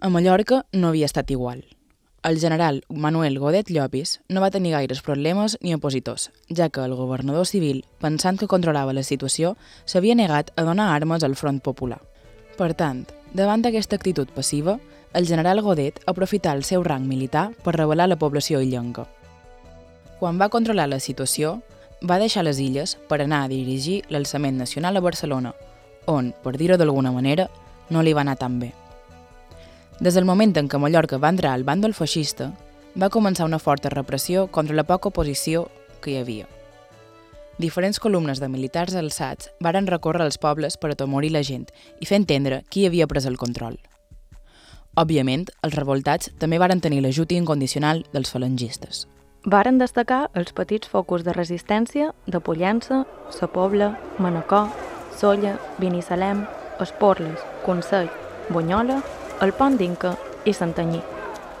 A 0.00 0.08
Mallorca 0.10 0.64
no 0.70 0.88
havia 0.88 1.06
estat 1.06 1.28
igual. 1.32 1.64
El 2.22 2.38
general 2.38 2.84
Manuel 2.88 3.40
Godet 3.40 3.68
Llopis 3.68 4.20
no 4.28 4.40
va 4.40 4.52
tenir 4.54 4.70
gaires 4.70 5.02
problemes 5.02 5.56
ni 5.60 5.74
opositors, 5.74 6.30
ja 6.54 6.68
que 6.68 6.84
el 6.84 6.94
governador 6.94 7.48
civil, 7.50 7.84
pensant 7.98 8.38
que 8.38 8.46
controlava 8.46 8.94
la 8.94 9.02
situació, 9.02 9.56
s'havia 9.86 10.14
negat 10.14 10.52
a 10.54 10.62
donar 10.62 10.92
armes 10.94 11.26
al 11.26 11.34
front 11.34 11.58
popular. 11.58 11.98
Per 12.54 12.70
tant, 12.78 13.08
davant 13.34 13.66
d'aquesta 13.66 13.98
actitud 13.98 14.30
passiva, 14.30 14.78
el 15.14 15.26
general 15.26 15.64
Godet 15.66 15.98
aprofità 16.06 16.54
el 16.54 16.62
seu 16.62 16.86
rang 16.86 17.10
militar 17.10 17.48
per 17.64 17.74
rebel·lar 17.74 18.06
la 18.06 18.22
població 18.22 18.62
illenca. 18.62 19.08
Quan 20.22 20.38
va 20.38 20.48
controlar 20.48 20.86
la 20.86 21.02
situació, 21.02 21.56
va 22.06 22.22
deixar 22.22 22.46
les 22.46 22.62
illes 22.62 23.00
per 23.10 23.18
anar 23.18 23.42
a 23.42 23.50
dirigir 23.50 24.04
l'alçament 24.10 24.62
nacional 24.62 24.96
a 24.96 25.02
Barcelona, 25.02 25.56
on, 26.06 26.36
per 26.44 26.54
dir-ho 26.54 26.78
d'alguna 26.78 27.10
manera, 27.10 27.50
no 27.90 28.06
li 28.06 28.14
va 28.14 28.22
anar 28.22 28.38
tan 28.38 28.60
bé. 28.62 28.76
Des 30.00 30.14
del 30.14 30.24
moment 30.24 30.52
en 30.54 30.68
què 30.70 30.78
Mallorca 30.78 31.18
va 31.18 31.32
entrar 31.34 31.56
al 31.56 31.64
bàndol 31.66 31.90
feixista, 31.90 32.52
va 32.94 33.10
començar 33.10 33.48
una 33.48 33.58
forta 33.58 33.90
repressió 33.90 34.46
contra 34.46 34.76
la 34.76 34.86
poca 34.86 35.10
oposició 35.10 35.66
que 36.00 36.12
hi 36.12 36.16
havia. 36.20 36.46
Diferents 37.58 37.98
columnes 37.98 38.38
de 38.38 38.46
militars 38.48 38.94
alçats 38.94 39.50
varen 39.58 39.90
recórrer 39.90 40.22
als 40.22 40.38
pobles 40.38 40.78
per 40.78 40.92
atemorir 40.92 41.32
la 41.34 41.42
gent 41.42 41.66
i 41.98 42.06
fer 42.06 42.20
entendre 42.22 42.62
qui 42.70 42.86
havia 42.86 43.08
pres 43.10 43.26
el 43.26 43.36
control. 43.36 43.74
Òbviament, 44.94 45.48
els 45.66 45.74
revoltats 45.74 46.30
també 46.38 46.62
varen 46.62 46.80
tenir 46.80 47.02
l'ajut 47.02 47.34
incondicional 47.34 48.04
dels 48.14 48.30
falangistes. 48.30 49.08
Varen 49.42 49.78
destacar 49.82 50.28
els 50.38 50.54
petits 50.54 50.86
focus 50.86 51.26
de 51.26 51.34
resistència 51.34 52.12
de 52.26 52.38
Pollença, 52.38 53.04
Sa 53.34 53.50
Pobla, 53.50 53.96
Manacor, 54.18 54.70
Solla, 55.18 55.58
Binissalem, 55.78 56.46
Esporles, 56.78 57.42
Consell, 57.66 58.10
Bunyola, 58.50 59.02
el 59.40 59.52
Pont 59.54 59.76
d'Inca 59.78 60.16
i 60.44 60.52
Santanyí. 60.54 61.00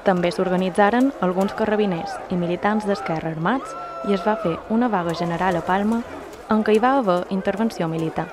També 0.06 0.30
s'organitzaren 0.32 1.12
alguns 1.22 1.54
carrabiners 1.54 2.14
i 2.32 2.38
militants 2.40 2.86
d'esquerra 2.88 3.30
armats 3.34 3.74
i 4.08 4.14
es 4.16 4.24
va 4.26 4.38
fer 4.42 4.56
una 4.74 4.88
vaga 4.88 5.14
general 5.14 5.58
a 5.58 5.64
Palma 5.66 6.02
en 6.50 6.64
què 6.64 6.74
hi 6.74 6.82
va 6.82 6.96
haver 6.98 7.20
intervenció 7.34 7.88
militar. 7.88 8.28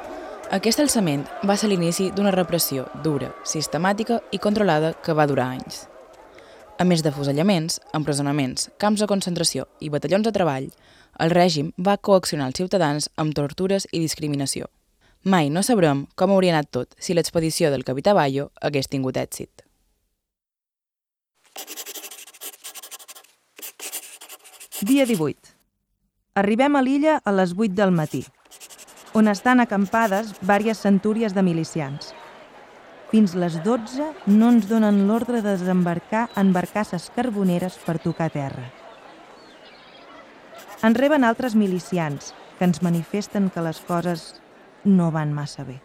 Aquest 0.56 0.80
alçament 0.80 1.26
va 1.44 1.58
ser 1.58 1.70
l'inici 1.70 2.12
d'una 2.16 2.34
repressió 2.34 2.86
dura, 3.04 3.32
sistemàtica 3.44 4.22
i 4.32 4.40
controlada 4.40 4.94
que 5.04 5.14
va 5.14 5.28
durar 5.28 5.50
anys. 5.58 5.88
A 6.78 6.84
més 6.84 7.02
de 7.04 7.12
fusellaments, 7.12 7.80
empresonaments, 7.96 8.70
camps 8.78 9.02
de 9.02 9.08
concentració 9.08 9.66
i 9.80 9.90
batallons 9.90 10.26
de 10.28 10.34
treball, 10.36 10.70
el 11.20 11.32
règim 11.32 11.72
va 11.80 11.98
coaccionar 11.98 12.50
els 12.52 12.60
ciutadans 12.60 13.10
amb 13.16 13.34
tortures 13.36 13.88
i 13.92 14.02
discriminació. 14.04 14.68
Mai 15.26 15.48
no 15.50 15.64
sabrem 15.66 16.04
com 16.14 16.30
hauria 16.30 16.52
anat 16.54 16.68
tot 16.70 16.92
si 17.02 17.16
l'expedició 17.18 17.72
del 17.74 17.84
capità 17.88 18.14
Bayo 18.14 18.52
hagués 18.62 18.86
tingut 18.86 19.18
èxit. 19.18 19.64
Dia 24.86 25.08
18. 25.10 25.50
Arribem 26.38 26.78
a 26.78 26.84
l'illa 26.86 27.16
a 27.26 27.34
les 27.34 27.56
8 27.58 27.74
del 27.74 27.96
matí, 27.96 28.22
on 29.18 29.26
estan 29.34 29.66
acampades 29.66 30.30
vàries 30.46 30.86
centúries 30.86 31.34
de 31.34 31.42
milicians. 31.42 32.14
Fins 33.10 33.34
les 33.34 33.58
12 33.66 34.12
no 34.30 34.54
ens 34.54 34.70
donen 34.70 35.08
l'ordre 35.10 35.42
de 35.42 35.58
desembarcar 35.58 36.28
en 36.38 36.54
barcasses 36.54 37.10
carboneres 37.18 37.82
per 37.82 37.98
tocar 37.98 38.30
terra. 38.30 38.70
En 40.86 40.94
reben 40.94 41.26
altres 41.26 41.58
milicians 41.58 42.36
que 42.60 42.70
ens 42.70 42.86
manifesten 42.86 43.50
que 43.50 43.66
les 43.66 43.82
coses 43.90 44.36
no 44.86 45.12
van 45.12 45.34
massa 45.34 45.66
bé. 45.66 45.82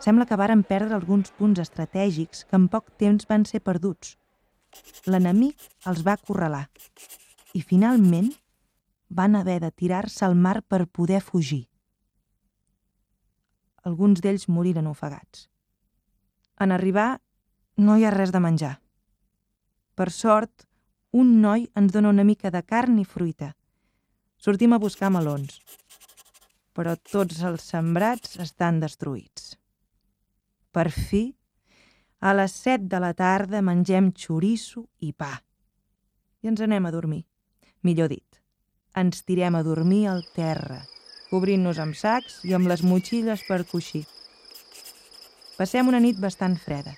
Sembla 0.00 0.26
que 0.26 0.36
varen 0.36 0.62
perdre 0.62 0.94
alguns 0.94 1.30
punts 1.38 1.60
estratègics 1.60 2.44
que 2.48 2.56
en 2.56 2.68
poc 2.68 2.90
temps 3.00 3.26
van 3.28 3.44
ser 3.48 3.60
perduts. 3.60 4.16
L'enemic 5.06 5.60
els 5.90 6.02
va 6.06 6.16
acorralar 6.18 6.66
i 7.54 7.62
finalment 7.62 8.32
van 9.08 9.36
haver 9.36 9.60
de 9.62 9.70
tirar-se 9.70 10.24
al 10.24 10.34
mar 10.34 10.62
per 10.62 10.86
poder 10.86 11.20
fugir. 11.22 11.66
Alguns 13.84 14.20
d'ells 14.24 14.48
moriren 14.48 14.88
ofegats. 14.90 15.48
En 16.58 16.72
arribar, 16.72 17.20
no 17.76 17.96
hi 17.96 18.04
ha 18.04 18.14
res 18.14 18.32
de 18.32 18.40
menjar. 18.40 18.78
Per 19.94 20.10
sort, 20.10 20.66
un 21.12 21.40
noi 21.42 21.68
ens 21.78 21.92
dona 21.92 22.10
una 22.10 22.24
mica 22.24 22.50
de 22.50 22.62
carn 22.62 22.98
i 22.98 23.04
fruita. 23.04 23.52
Sortim 24.38 24.72
a 24.74 24.80
buscar 24.82 25.10
melons. 25.14 25.60
Però 26.74 26.96
tots 26.98 27.40
els 27.46 27.62
sembrats 27.70 28.38
estan 28.42 28.80
destruïts. 28.82 29.54
Per 30.74 30.88
fi, 30.90 31.28
a 32.18 32.32
les 32.34 32.54
set 32.64 32.88
de 32.90 32.98
la 33.02 33.12
tarda 33.14 33.62
mengem 33.62 34.10
xoriço 34.18 34.86
i 34.98 35.12
pa. 35.12 35.36
I 36.42 36.50
ens 36.50 36.62
anem 36.64 36.86
a 36.86 36.92
dormir. 36.94 37.22
Millor 37.84 38.10
dit, 38.10 38.40
ens 38.96 39.22
tirem 39.28 39.54
a 39.54 39.62
dormir 39.62 40.06
al 40.08 40.24
terra, 40.34 40.80
cobrint-nos 41.30 41.78
amb 41.82 41.96
sacs 41.98 42.40
i 42.48 42.54
amb 42.56 42.70
les 42.70 42.82
motxilles 42.82 43.44
per 43.48 43.62
coixir. 43.70 44.04
Passem 45.58 45.90
una 45.90 46.00
nit 46.02 46.18
bastant 46.18 46.56
freda. 46.58 46.94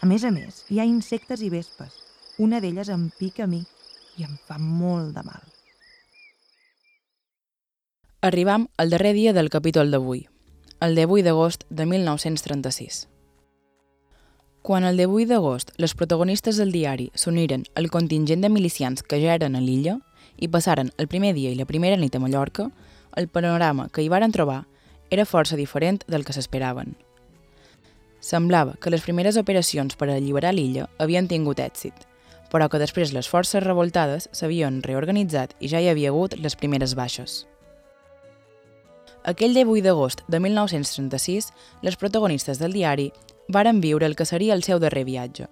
A 0.00 0.08
més 0.08 0.24
a 0.24 0.30
més, 0.34 0.62
hi 0.70 0.80
ha 0.80 0.88
insectes 0.88 1.42
i 1.42 1.50
vespes. 1.52 1.98
Una 2.42 2.62
d'elles 2.62 2.88
em 2.88 3.10
pica 3.18 3.44
a 3.44 3.50
mi 3.50 3.60
i 4.18 4.24
em 4.24 4.38
fa 4.46 4.56
molt 4.62 5.12
de 5.16 5.26
mal. 5.26 5.61
Arribam 8.24 8.68
al 8.76 8.88
darrer 8.88 9.14
dia 9.14 9.32
del 9.32 9.50
capítol 9.50 9.88
d'avui, 9.90 10.28
el 10.78 10.94
18 10.94 11.24
d'agost 11.26 11.64
de 11.70 11.86
1936. 11.90 13.08
Quan 14.62 14.84
el 14.86 14.96
18 14.96 15.26
d'agost 15.26 15.72
les 15.76 15.96
protagonistes 15.98 16.54
del 16.54 16.70
diari 16.70 17.08
s'uniren 17.18 17.64
al 17.74 17.90
contingent 17.90 18.46
de 18.46 18.48
milicians 18.48 19.02
que 19.02 19.18
ja 19.18 19.34
eren 19.34 19.58
a 19.58 19.64
l'illa 19.64 19.96
i 20.38 20.46
passaren 20.46 20.94
el 21.02 21.10
primer 21.10 21.34
dia 21.34 21.50
i 21.50 21.58
la 21.58 21.66
primera 21.66 21.98
nit 21.98 22.14
a 22.14 22.22
Mallorca, 22.22 22.70
el 23.18 23.26
panorama 23.26 23.88
que 23.90 24.06
hi 24.06 24.08
varen 24.08 24.30
trobar 24.30 24.68
era 25.10 25.26
força 25.26 25.58
diferent 25.58 26.06
del 26.06 26.22
que 26.22 26.38
s'esperaven. 26.38 26.94
Semblava 28.20 28.78
que 28.78 28.94
les 28.94 29.02
primeres 29.02 29.34
operacions 29.34 29.98
per 29.98 30.12
alliberar 30.12 30.54
l'illa 30.54 30.86
havien 31.02 31.26
tingut 31.26 31.58
èxit, 31.58 32.06
però 32.54 32.70
que 32.70 32.78
després 32.78 33.10
les 33.10 33.26
forces 33.26 33.66
revoltades 33.66 34.30
s'havien 34.30 34.78
reorganitzat 34.86 35.58
i 35.58 35.66
ja 35.66 35.82
hi 35.82 35.90
havia 35.90 36.14
hagut 36.14 36.38
les 36.38 36.54
primeres 36.54 36.94
baixes. 36.94 37.48
Aquell 39.24 39.54
18 39.54 39.84
d'agost 39.86 40.24
de 40.26 40.40
1936, 40.40 41.52
les 41.82 41.96
protagonistes 41.96 42.58
del 42.58 42.72
diari 42.74 43.12
varen 43.48 43.80
viure 43.80 44.06
el 44.06 44.16
que 44.16 44.26
seria 44.26 44.54
el 44.54 44.64
seu 44.66 44.80
darrer 44.82 45.04
viatge. 45.06 45.46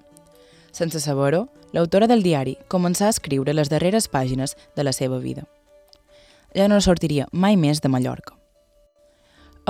Sense 0.72 0.98
saber-ho, 1.00 1.46
l'autora 1.72 2.08
del 2.10 2.22
diari 2.22 2.56
començà 2.68 3.06
a 3.06 3.14
escriure 3.14 3.54
les 3.54 3.70
darreres 3.70 4.08
pàgines 4.10 4.56
de 4.74 4.84
la 4.84 4.92
seva 4.92 5.18
vida. 5.18 5.46
Ja 6.54 6.66
no 6.66 6.80
sortiria 6.80 7.28
mai 7.30 7.56
més 7.56 7.80
de 7.80 7.88
Mallorca. 7.88 8.34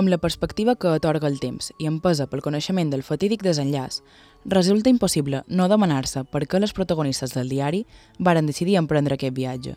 Amb 0.01 0.09
la 0.09 0.21
perspectiva 0.23 0.77
que 0.81 0.89
atorga 0.89 1.29
el 1.29 1.41
temps 1.43 1.73
i 1.77 1.89
empesa 1.91 2.25
pel 2.31 2.41
coneixement 2.41 2.89
del 2.89 3.03
fatídic 3.03 3.43
desenllaç, 3.45 3.99
resulta 4.47 4.89
impossible 4.89 5.43
no 5.49 5.67
demanar-se 5.69 6.23
per 6.25 6.47
què 6.47 6.61
les 6.61 6.73
protagonistes 6.73 7.35
del 7.37 7.53
diari 7.53 7.83
varen 8.19 8.49
decidir 8.49 8.79
emprendre 8.81 9.19
aquest 9.19 9.37
viatge. 9.37 9.77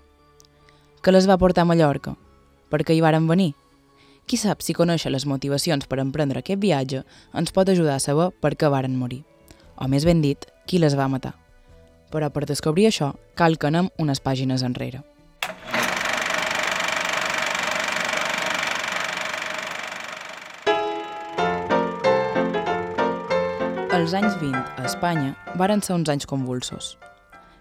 Què 1.04 1.12
les 1.12 1.28
va 1.28 1.40
portar 1.42 1.66
a 1.66 1.68
Mallorca? 1.68 2.16
Per 2.72 2.86
què 2.86 2.96
hi 2.96 3.04
varen 3.04 3.28
venir? 3.28 3.52
Qui 4.26 4.38
sap 4.40 4.64
si 4.64 4.74
conèixer 4.74 5.12
les 5.12 5.26
motivacions 5.28 5.86
per 5.90 6.00
emprendre 6.00 6.40
aquest 6.40 6.62
viatge 6.62 7.04
ens 7.36 7.52
pot 7.52 7.70
ajudar 7.70 7.98
a 8.00 8.04
saber 8.04 8.30
per 8.42 8.56
què 8.56 8.70
varen 8.72 8.96
morir. 8.98 9.24
O 9.76 9.88
més 9.92 10.06
ben 10.08 10.22
dit, 10.24 10.46
qui 10.66 10.80
les 10.80 10.96
va 10.96 11.10
matar. 11.12 11.34
Però 12.14 12.30
per 12.32 12.46
descobrir 12.48 12.88
això, 12.88 13.12
cal 13.36 13.58
que 13.58 13.68
anem 13.68 13.90
unes 14.00 14.22
pàgines 14.24 14.64
enrere. 14.64 15.04
Els 23.94 24.14
anys 24.18 24.40
20 24.40 24.58
a 24.58 24.86
Espanya 24.88 25.36
varen 25.60 25.84
ser 25.84 25.94
uns 25.96 26.10
anys 26.10 26.26
convulsos. 26.26 26.98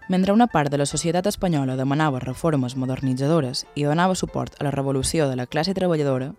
Mentre 0.09 0.33
una 0.33 0.47
part 0.47 0.71
de 0.71 0.79
la 0.79 0.87
societat 0.87 1.27
espanyola 1.31 1.77
demanava 1.79 2.23
reformes 2.23 2.75
modernitzadores 2.77 3.67
i 3.75 3.85
donava 3.87 4.17
suport 4.19 4.57
a 4.59 4.65
la 4.67 4.73
revolució 4.75 5.29
de 5.29 5.37
la 5.37 5.47
classe 5.47 5.75
treballadora, 5.75 6.33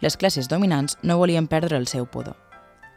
les 0.00 0.16
classes 0.16 0.48
dominants 0.48 0.98
no 1.02 1.18
volien 1.18 1.46
perdre 1.46 1.76
el 1.76 1.86
seu 1.86 2.06
poder. 2.06 2.34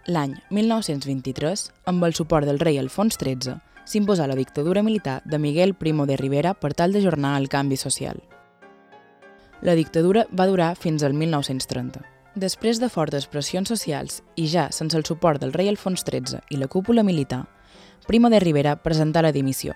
L'any 0.07 0.37
1923, 0.49 1.67
amb 1.85 2.03
el 2.07 2.15
suport 2.15 2.47
del 2.47 2.59
rei 2.59 2.79
Alfons 2.79 3.17
XIII, 3.19 3.57
s'imposà 3.87 4.27
la 4.27 4.37
dictadura 4.39 4.83
militar 4.83 5.21
de 5.25 5.39
Miguel 5.39 5.73
Primo 5.75 6.05
de 6.05 6.17
Rivera 6.17 6.53
per 6.53 6.73
tal 6.73 6.93
d'ajornar 6.93 7.37
el 7.39 7.49
canvi 7.49 7.77
social. 7.77 8.21
La 9.61 9.75
dictadura 9.75 10.27
va 10.31 10.47
durar 10.47 10.75
fins 10.75 11.03
al 11.03 11.13
1930. 11.13 12.03
Després 12.35 12.79
de 12.79 12.89
fortes 12.93 13.25
pressions 13.27 13.71
socials 13.71 14.21
i 14.35 14.45
ja 14.47 14.67
sense 14.71 14.95
el 14.97 15.05
suport 15.05 15.41
del 15.41 15.53
rei 15.53 15.67
Alfons 15.71 16.03
XIII 16.05 16.43
i 16.53 16.59
la 16.61 16.67
cúpula 16.67 17.03
militar, 17.03 17.47
Primo 18.07 18.29
de 18.29 18.39
Rivera 18.39 18.77
presentà 18.79 19.23
la 19.25 19.33
dimissió. 19.33 19.73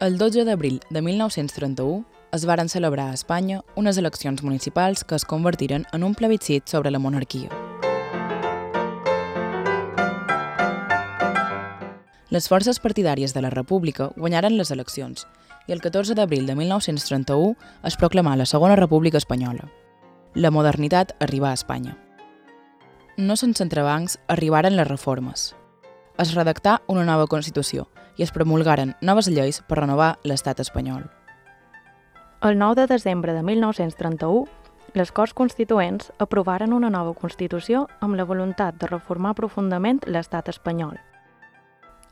El 0.00 0.16
12 0.18 0.44
d'abril 0.46 0.80
de 0.90 1.02
1931 1.02 2.04
es 2.34 2.46
varen 2.46 2.68
celebrar 2.68 3.10
a 3.10 3.14
Espanya 3.14 3.62
unes 3.76 3.96
eleccions 3.96 4.42
municipals 4.42 5.04
que 5.04 5.14
es 5.14 5.24
convertiren 5.24 5.86
en 5.92 6.02
un 6.02 6.16
plebiscit 6.16 6.66
sobre 6.66 6.90
la 6.90 6.98
monarquia. 6.98 7.48
Les 12.30 12.48
forces 12.48 12.80
partidàries 12.82 13.34
de 13.34 13.42
la 13.44 13.54
República 13.54 14.10
guanyaren 14.16 14.58
les 14.58 14.72
eleccions 14.74 15.28
i 15.68 15.72
el 15.72 15.80
14 15.80 16.18
d'abril 16.18 16.50
de 16.50 16.58
1931 16.58 17.54
es 17.86 17.96
proclamà 17.96 18.34
la 18.34 18.50
Segona 18.50 18.74
República 18.74 19.22
Espanyola. 19.22 19.70
La 20.34 20.50
modernitat 20.50 21.14
arribà 21.22 21.52
a 21.52 21.60
Espanya. 21.60 21.94
No 23.16 23.36
sense 23.36 23.62
entrebancs 23.62 24.18
arribaren 24.26 24.74
les 24.74 24.88
reformes. 24.88 25.52
Es 26.18 26.34
redactà 26.34 26.80
una 26.88 27.06
nova 27.06 27.30
Constitució 27.30 27.86
i 28.18 28.26
es 28.26 28.34
promulgaren 28.34 28.96
noves 29.00 29.30
lleis 29.30 29.62
per 29.68 29.84
renovar 29.84 30.16
l'estat 30.26 30.58
espanyol. 30.58 31.06
El 32.44 32.58
9 32.58 32.82
de 32.82 32.86
desembre 32.86 33.32
de 33.32 33.42
1931, 33.42 34.44
les 34.92 35.10
Corts 35.12 35.32
Constituents 35.32 36.12
aprovaren 36.18 36.74
una 36.74 36.90
nova 36.90 37.14
Constitució 37.16 37.86
amb 38.04 38.18
la 38.18 38.26
voluntat 38.28 38.76
de 38.76 38.90
reformar 38.90 39.32
profundament 39.38 40.02
l'estat 40.04 40.50
espanyol. 40.52 40.98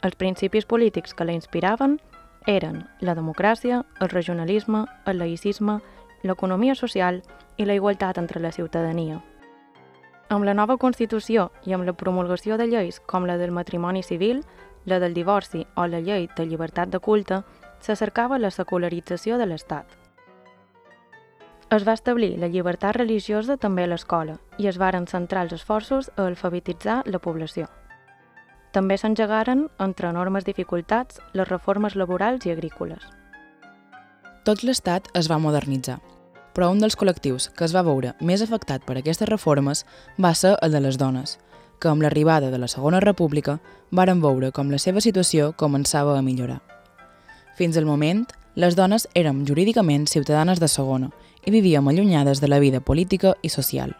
Els 0.00 0.16
principis 0.16 0.64
polítics 0.64 1.12
que 1.12 1.28
la 1.28 1.36
inspiraven 1.36 1.98
eren 2.46 2.86
la 3.00 3.12
democràcia, 3.12 3.84
el 4.00 4.08
regionalisme, 4.08 4.86
el 5.04 5.20
laïcisme, 5.20 5.82
l'economia 6.24 6.74
social 6.80 7.20
i 7.58 7.68
la 7.68 7.76
igualtat 7.76 8.16
entre 8.16 8.40
la 8.40 8.56
ciutadania. 8.56 9.20
Amb 10.30 10.48
la 10.48 10.56
nova 10.56 10.78
Constitució 10.80 11.50
i 11.68 11.76
amb 11.76 11.84
la 11.84 11.92
promulgació 11.92 12.56
de 12.56 12.72
lleis 12.72 13.02
com 13.04 13.28
la 13.28 13.36
del 13.36 13.52
matrimoni 13.52 14.00
civil, 14.02 14.46
la 14.86 14.98
del 14.98 15.12
divorci 15.12 15.66
o 15.76 15.84
la 15.86 16.00
llei 16.00 16.30
de 16.38 16.46
llibertat 16.46 16.88
de 16.88 17.04
culte, 17.04 17.44
se 17.80 17.96
cercava 17.96 18.40
la 18.40 18.50
secularització 18.50 19.36
de 19.36 19.52
l'Estat. 19.52 20.01
Es 21.72 21.86
va 21.88 21.94
establir 21.96 22.34
la 22.36 22.50
llibertat 22.52 22.98
religiosa 22.98 23.54
també 23.56 23.86
a 23.86 23.88
l'escola 23.88 24.34
i 24.60 24.66
es 24.68 24.76
varen 24.80 25.06
centrar 25.08 25.46
els 25.46 25.54
esforços 25.56 26.10
a 26.18 26.26
alfabetitzar 26.28 26.98
la 27.08 27.20
població. 27.26 27.64
També 28.76 28.98
s'engegaren, 29.00 29.62
entre 29.80 30.10
enormes 30.12 30.44
dificultats, 30.44 31.22
les 31.32 31.48
reformes 31.48 31.96
laborals 31.96 32.44
i 32.44 32.52
agrícoles. 32.52 33.06
Tot 34.44 34.64
l'Estat 34.68 35.08
es 35.16 35.30
va 35.32 35.40
modernitzar, 35.40 35.96
però 36.52 36.68
un 36.74 36.84
dels 36.84 36.98
col·lectius 36.98 37.48
que 37.56 37.64
es 37.64 37.72
va 37.72 37.84
veure 37.88 38.12
més 38.20 38.44
afectat 38.44 38.84
per 38.84 38.98
aquestes 39.00 39.30
reformes 39.32 39.86
va 40.20 40.34
ser 40.34 40.58
el 40.60 40.76
de 40.76 40.84
les 40.84 41.00
dones, 41.00 41.38
que 41.80 41.88
amb 41.88 42.04
l'arribada 42.04 42.52
de 42.52 42.60
la 42.60 42.68
Segona 42.68 43.00
República 43.00 43.60
varen 43.90 44.20
veure 44.20 44.52
com 44.52 44.68
la 44.68 44.82
seva 44.82 45.00
situació 45.00 45.54
començava 45.56 46.18
a 46.18 46.22
millorar. 46.22 46.60
Fins 47.56 47.80
al 47.80 47.88
moment, 47.88 48.26
les 48.54 48.76
dones 48.76 49.06
érem 49.16 49.46
jurídicament 49.48 50.04
ciutadanes 50.06 50.60
de 50.60 50.68
segona 50.68 51.08
i 51.44 51.50
vivíem 51.50 51.88
allunyades 51.88 52.40
de 52.40 52.48
la 52.48 52.58
vida 52.58 52.80
política 52.80 53.34
i 53.42 53.48
social. 53.48 53.96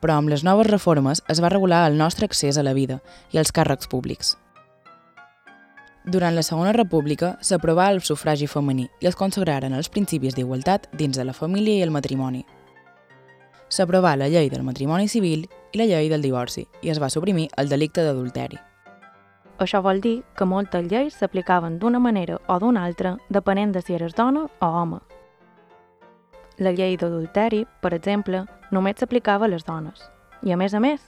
Però 0.00 0.18
amb 0.18 0.28
les 0.28 0.42
noves 0.42 0.66
reformes 0.66 1.22
es 1.28 1.40
va 1.42 1.50
regular 1.52 1.84
el 1.88 1.98
nostre 1.98 2.26
accés 2.26 2.58
a 2.58 2.64
la 2.66 2.74
vida 2.74 3.00
i 3.30 3.38
als 3.38 3.52
càrrecs 3.54 3.88
públics. 3.88 4.36
Durant 6.04 6.34
la 6.34 6.42
Segona 6.42 6.72
República 6.74 7.36
s'aprovà 7.40 7.86
el 7.92 8.00
sufragi 8.02 8.48
femení 8.50 8.88
i 9.00 9.06
es 9.06 9.14
consagraren 9.14 9.76
els 9.78 9.88
principis 9.88 10.34
d'igualtat 10.34 10.88
dins 10.98 11.16
de 11.16 11.24
la 11.24 11.36
família 11.36 11.78
i 11.78 11.84
el 11.86 11.94
matrimoni. 11.94 12.42
S'aprovà 13.70 14.16
la 14.18 14.26
llei 14.28 14.50
del 14.50 14.66
matrimoni 14.66 15.06
civil 15.08 15.46
i 15.72 15.78
la 15.78 15.86
llei 15.86 16.10
del 16.10 16.26
divorci 16.26 16.66
i 16.82 16.90
es 16.90 16.98
va 17.00 17.10
suprimir 17.10 17.48
el 17.56 17.70
delicte 17.70 18.02
d'adulteri. 18.02 18.58
Això 19.62 19.78
vol 19.78 20.00
dir 20.02 20.24
que 20.34 20.48
moltes 20.48 20.90
lleis 20.90 21.14
s'aplicaven 21.14 21.78
d'una 21.78 22.02
manera 22.02 22.40
o 22.48 22.58
d'una 22.58 22.82
altra 22.84 23.16
depenent 23.30 23.70
de 23.72 23.80
si 23.80 23.94
eres 23.94 24.18
dona 24.18 24.48
o 24.58 24.66
home. 24.66 24.98
La 26.62 26.70
llei 26.70 26.94
d'adulteri, 26.94 27.64
per 27.82 27.90
exemple, 27.96 28.44
només 28.70 29.00
s'aplicava 29.00 29.48
a 29.48 29.50
les 29.50 29.64
dones. 29.66 29.98
I 30.46 30.52
a 30.54 30.58
més 30.60 30.74
a 30.78 30.80
més, 30.82 31.02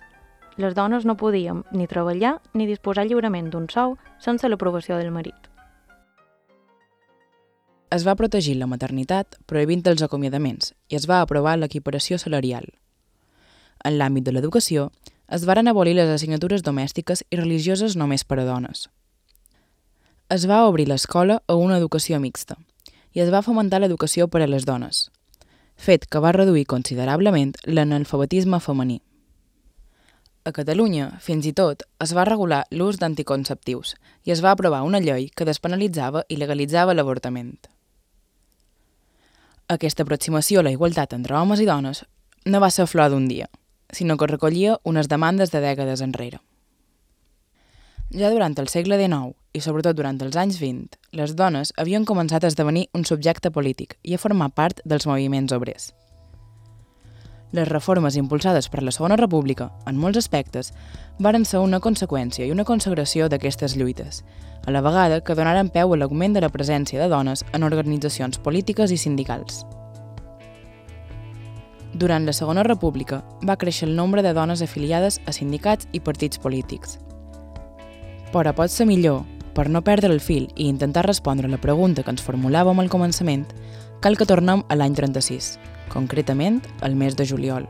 les 0.58 0.74
dones 0.74 1.06
no 1.06 1.14
podíem 1.14 1.62
ni 1.70 1.86
treballar 1.86 2.40
ni 2.58 2.66
disposar 2.66 3.04
lliurement 3.06 3.52
d'un 3.52 3.68
sou 3.70 3.94
sense 4.18 4.48
l'aprovació 4.50 4.98
del 4.98 5.12
marit. 5.14 5.46
Es 7.94 8.02
va 8.02 8.16
protegir 8.18 8.56
la 8.58 8.66
maternitat 8.66 9.38
prohibint 9.46 9.86
els 9.86 10.02
acomiadaments 10.02 10.74
i 10.90 10.98
es 10.98 11.06
va 11.06 11.20
aprovar 11.22 11.54
l'equiparació 11.60 12.18
salarial. 12.18 12.66
En 13.84 13.94
l'àmbit 14.00 14.26
de 14.26 14.34
l'educació, 14.34 14.90
es 15.30 15.46
varen 15.46 15.70
abolir 15.70 15.94
les 15.94 16.10
assignatures 16.10 16.66
domèstiques 16.66 17.22
i 17.30 17.38
religioses 17.38 17.94
només 17.94 18.26
per 18.26 18.40
a 18.42 18.50
dones. 18.50 18.88
Es 20.34 20.48
va 20.50 20.64
obrir 20.66 20.88
l'escola 20.90 21.42
a 21.46 21.54
una 21.54 21.78
educació 21.78 22.18
mixta 22.18 22.58
i 23.14 23.22
es 23.22 23.30
va 23.30 23.46
fomentar 23.46 23.78
l'educació 23.78 24.26
per 24.26 24.42
a 24.42 24.50
les 24.50 24.66
dones, 24.66 25.10
fet 25.76 26.06
que 26.06 26.20
va 26.20 26.32
reduir 26.32 26.64
considerablement 26.66 27.54
l'analfabetisme 27.66 28.60
femení. 28.60 29.00
A 30.44 30.52
Catalunya, 30.52 31.06
fins 31.24 31.46
i 31.48 31.54
tot, 31.56 31.86
es 32.04 32.12
va 32.12 32.26
regular 32.28 32.64
l'ús 32.70 32.98
d'anticonceptius 33.00 33.94
i 34.28 34.32
es 34.34 34.42
va 34.44 34.52
aprovar 34.52 34.82
una 34.84 35.00
llei 35.00 35.30
que 35.32 35.46
despenalitzava 35.48 36.24
i 36.28 36.36
legalitzava 36.36 36.92
l'avortament. 36.92 37.56
Aquesta 39.72 40.04
aproximació 40.04 40.60
a 40.60 40.66
la 40.66 40.74
igualtat 40.74 41.14
entre 41.16 41.38
homes 41.38 41.60
i 41.64 41.68
dones 41.68 42.04
no 42.44 42.60
va 42.60 42.68
ser 42.70 42.84
flor 42.86 43.08
d'un 43.10 43.28
dia, 43.28 43.48
sinó 43.88 44.18
que 44.20 44.28
recollia 44.28 44.76
unes 44.84 45.08
demandes 45.08 45.50
de 45.50 45.64
dècades 45.64 46.04
enrere. 46.04 46.42
Ja 48.14 48.28
durant 48.30 48.54
el 48.62 48.68
segle 48.70 48.94
XIX, 48.94 49.32
i 49.54 49.60
sobretot 49.64 49.96
durant 49.98 50.20
els 50.22 50.36
anys 50.38 50.60
20, 50.62 51.00
les 51.18 51.32
dones 51.34 51.72
havien 51.82 52.04
començat 52.06 52.44
a 52.44 52.50
esdevenir 52.52 52.84
un 52.94 53.02
subjecte 53.02 53.50
polític 53.50 53.96
i 54.06 54.14
a 54.14 54.20
formar 54.22 54.52
part 54.54 54.78
dels 54.84 55.06
moviments 55.10 55.50
obrers. 55.56 55.88
Les 57.54 57.66
reformes 57.66 58.14
impulsades 58.14 58.68
per 58.70 58.84
la 58.84 58.92
Segona 58.94 59.16
República, 59.18 59.72
en 59.90 59.98
molts 59.98 60.20
aspectes, 60.20 60.70
varen 61.18 61.42
ser 61.42 61.58
una 61.62 61.80
conseqüència 61.82 62.46
i 62.46 62.52
una 62.54 62.66
consagració 62.66 63.26
d'aquestes 63.28 63.74
lluites, 63.74 64.22
a 64.62 64.70
la 64.70 64.82
vegada 64.82 65.18
que 65.20 65.34
donaren 65.34 65.72
peu 65.74 65.94
a 65.94 65.98
l'augment 65.98 66.34
de 66.38 66.42
la 66.44 66.50
presència 66.54 67.02
de 67.02 67.08
dones 67.10 67.42
en 67.52 67.66
organitzacions 67.66 68.38
polítiques 68.38 68.94
i 68.94 68.98
sindicals. 68.98 69.64
Durant 71.94 72.26
la 72.26 72.34
Segona 72.34 72.62
República 72.62 73.24
va 73.42 73.58
créixer 73.58 73.88
el 73.88 73.96
nombre 73.98 74.22
de 74.22 74.34
dones 74.34 74.62
afiliades 74.62 75.20
a 75.26 75.34
sindicats 75.34 75.90
i 75.90 76.02
partits 76.02 76.38
polítics. 76.38 76.98
Però 78.34 78.50
pot 78.50 78.72
ser 78.72 78.88
millor, 78.90 79.20
per 79.54 79.68
no 79.70 79.84
perdre 79.86 80.10
el 80.10 80.18
fil 80.18 80.48
i 80.56 80.66
intentar 80.66 81.04
respondre 81.06 81.46
la 81.46 81.60
pregunta 81.62 82.02
que 82.02 82.10
ens 82.10 82.22
formulàvem 82.26 82.80
al 82.82 82.90
començament, 82.90 83.44
cal 84.02 84.18
que 84.18 84.26
tornem 84.26 84.64
a 84.66 84.74
l'any 84.74 84.96
36, 84.98 85.52
concretament 85.92 86.58
al 86.82 86.96
mes 86.98 87.14
de 87.14 87.28
juliol. 87.30 87.68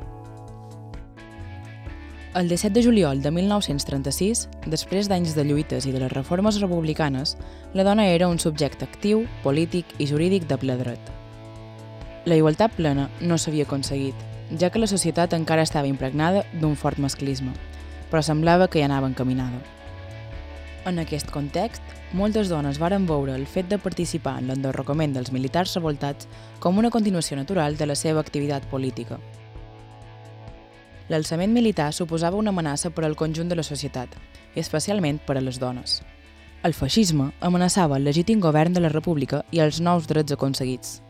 El 2.34 2.48
17 2.48 2.72
de 2.78 2.82
juliol 2.86 3.20
de 3.22 3.30
1936, 3.30 4.46
després 4.72 5.12
d'anys 5.12 5.36
de 5.36 5.44
lluites 5.44 5.84
i 5.84 5.92
de 5.92 6.00
les 6.00 6.14
reformes 6.16 6.56
republicanes, 6.62 7.36
la 7.74 7.84
dona 7.84 8.08
era 8.08 8.32
un 8.32 8.40
subjecte 8.40 8.88
actiu, 8.88 9.26
polític 9.44 9.92
i 10.00 10.08
jurídic 10.08 10.48
de 10.48 10.58
ple 10.58 10.80
dret. 10.80 11.12
La 12.24 12.40
igualtat 12.40 12.72
plena 12.72 13.10
no 13.20 13.36
s'havia 13.36 13.68
aconseguit, 13.68 14.16
ja 14.56 14.72
que 14.72 14.80
la 14.80 14.88
societat 14.88 15.36
encara 15.36 15.68
estava 15.68 15.92
impregnada 15.92 16.48
d'un 16.56 16.74
fort 16.74 16.96
masclisme, 16.96 17.52
però 18.08 18.24
semblava 18.24 18.72
que 18.72 18.80
hi 18.80 18.88
anava 18.88 19.12
encaminada. 19.12 19.73
En 20.84 20.98
aquest 21.00 21.30
context, 21.32 21.80
moltes 22.12 22.50
dones 22.52 22.78
varen 22.78 23.06
veure 23.08 23.32
el 23.34 23.46
fet 23.48 23.70
de 23.70 23.78
participar 23.80 24.34
en 24.40 24.50
l'enderrocament 24.50 25.14
dels 25.16 25.32
militars 25.32 25.72
revoltats 25.78 26.28
com 26.60 26.76
una 26.78 26.90
continuació 26.92 27.38
natural 27.38 27.78
de 27.78 27.86
la 27.88 27.96
seva 27.96 28.20
activitat 28.20 28.66
política. 28.68 29.16
L'alçament 31.08 31.52
militar 31.52 31.92
suposava 31.92 32.36
una 32.36 32.52
amenaça 32.52 32.90
per 32.90 33.04
al 33.04 33.16
conjunt 33.16 33.48
de 33.48 33.56
la 33.56 33.64
societat, 33.64 34.12
i 34.54 34.60
especialment 34.60 35.20
per 35.24 35.38
a 35.38 35.44
les 35.44 35.60
dones. 35.60 36.02
El 36.64 36.72
feixisme 36.72 37.30
amenaçava 37.44 37.96
el 37.96 38.04
legítim 38.04 38.40
govern 38.40 38.72
de 38.72 38.80
la 38.80 38.92
república 38.92 39.42
i 39.52 39.60
els 39.60 39.80
nous 39.80 40.08
drets 40.08 40.32
aconseguits. 40.32 41.00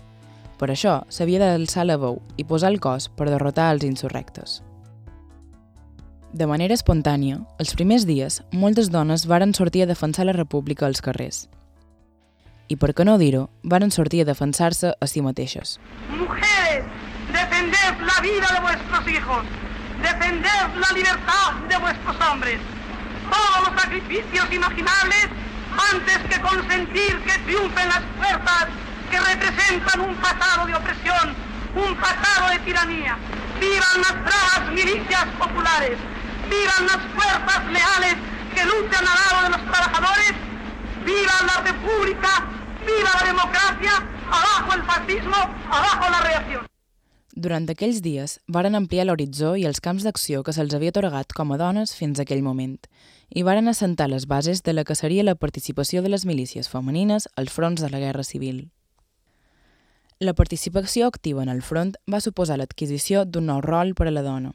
Per 0.58 0.70
això, 0.70 1.00
s'havia 1.10 1.42
d'alçar 1.42 1.86
la 1.86 1.98
veu 1.98 2.20
i 2.36 2.46
posar 2.46 2.70
el 2.70 2.80
cos 2.82 3.08
per 3.10 3.30
derrotar 3.30 3.72
els 3.74 3.86
insurrectes. 3.86 4.62
De 6.34 6.48
manera 6.50 6.74
espontània, 6.74 7.36
els 7.62 7.76
primers 7.78 8.04
dies, 8.08 8.40
moltes 8.50 8.88
dones 8.90 9.22
varen 9.30 9.52
sortir 9.54 9.84
a 9.84 9.86
defensar 9.86 10.24
la 10.26 10.32
república 10.34 10.82
als 10.88 10.98
carrers. 10.98 11.44
I 12.66 12.74
per 12.74 12.88
què 12.90 13.04
no 13.06 13.14
dir-ho, 13.20 13.44
varen 13.62 13.92
sortir 13.94 14.24
a 14.24 14.26
defensar-se 14.26 14.90
a 14.98 15.06
si 15.06 15.22
mateixes. 15.22 15.76
Mujeres, 16.10 16.88
defended 17.30 18.02
la 18.08 18.16
vida 18.24 18.50
de 18.50 18.62
vuestros 18.66 19.06
hijos, 19.14 19.44
defended 20.02 20.80
la 20.82 20.90
libertad 20.96 21.54
de 21.70 21.78
vuestros 21.84 22.16
hombres. 22.26 22.58
Todos 23.30 23.68
los 23.68 23.80
sacrificios 23.80 24.52
imaginables 24.58 25.28
antes 25.94 26.18
que 26.18 26.40
consentir 26.42 27.14
que 27.22 27.38
triunfen 27.46 27.88
las 27.94 28.02
fuerzas 28.18 28.66
que 29.08 29.20
representan 29.20 30.00
un 30.00 30.16
pasado 30.16 30.66
de 30.66 30.74
opresión, 30.74 31.30
un 31.78 31.94
pasado 31.94 32.50
de 32.50 32.58
tiranía. 32.66 33.16
Vivan 33.60 34.02
las 34.02 34.18
bravas 34.18 34.72
milicias 34.74 35.26
populares, 35.38 35.96
vivan 36.48 36.86
las 36.86 37.00
fuerzas 37.14 37.60
leales 37.72 38.14
que 38.54 38.64
luchan 38.64 39.04
al 39.06 39.18
lado 39.22 39.38
de 39.44 39.50
los 39.56 39.62
trabajadores, 39.70 40.32
viva 41.04 41.36
la 41.46 41.56
república, 41.62 42.30
viva 42.86 43.10
la 43.18 43.26
democracia, 43.26 43.92
abajo 44.28 44.74
el 44.74 44.82
fascismo, 44.82 45.36
abajo 45.68 46.10
la 46.10 46.20
reacción. 46.20 46.66
Durant 47.34 47.66
aquells 47.66 47.98
dies, 47.98 48.38
varen 48.46 48.76
ampliar 48.78 49.08
l'horitzó 49.08 49.56
i 49.58 49.64
els 49.66 49.80
camps 49.82 50.04
d'acció 50.06 50.44
que 50.46 50.52
se'ls 50.54 50.74
havia 50.76 50.92
atorgat 50.94 51.34
com 51.34 51.50
a 51.50 51.58
dones 51.58 51.96
fins 51.98 52.20
a 52.20 52.22
aquell 52.22 52.44
moment, 52.46 52.78
i 53.34 53.42
varen 53.42 53.66
assentar 53.66 54.06
les 54.08 54.28
bases 54.30 54.62
de 54.62 54.72
la 54.72 54.84
que 54.86 54.94
seria 54.94 55.26
la 55.26 55.34
participació 55.34 56.02
de 56.02 56.12
les 56.14 56.24
milícies 56.30 56.70
femenines 56.70 57.26
als 57.34 57.50
fronts 57.50 57.82
de 57.82 57.90
la 57.90 57.98
Guerra 57.98 58.22
Civil. 58.22 58.68
La 60.20 60.32
participació 60.32 61.08
activa 61.08 61.42
en 61.42 61.50
el 61.50 61.62
front 61.62 61.96
va 62.06 62.22
suposar 62.22 62.60
l'adquisició 62.60 63.24
d'un 63.26 63.50
nou 63.50 63.60
rol 63.60 63.96
per 63.98 64.06
a 64.06 64.14
la 64.14 64.22
dona. 64.22 64.54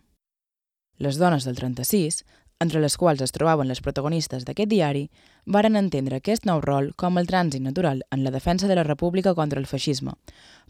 Les 0.99 1.17
dones 1.17 1.47
del 1.47 1.55
36 1.55 2.23
entre 2.59 2.81
les 2.81 2.97
quals 2.99 3.21
es 3.23 3.31
trobaven 3.31 3.69
les 3.71 3.79
protagonistes 3.79 4.43
d'aquest 4.45 4.69
diari, 4.69 5.05
varen 5.45 5.79
entendre 5.79 6.19
aquest 6.19 6.45
nou 6.45 6.59
rol 6.62 6.91
com 6.99 7.17
el 7.17 7.27
trànsit 7.27 7.63
natural 7.63 8.03
en 8.12 8.25
la 8.25 8.33
defensa 8.35 8.67
de 8.67 8.75
la 8.75 8.83
república 8.83 9.33
contra 9.33 9.59
el 9.59 9.67
feixisme, 9.67 10.13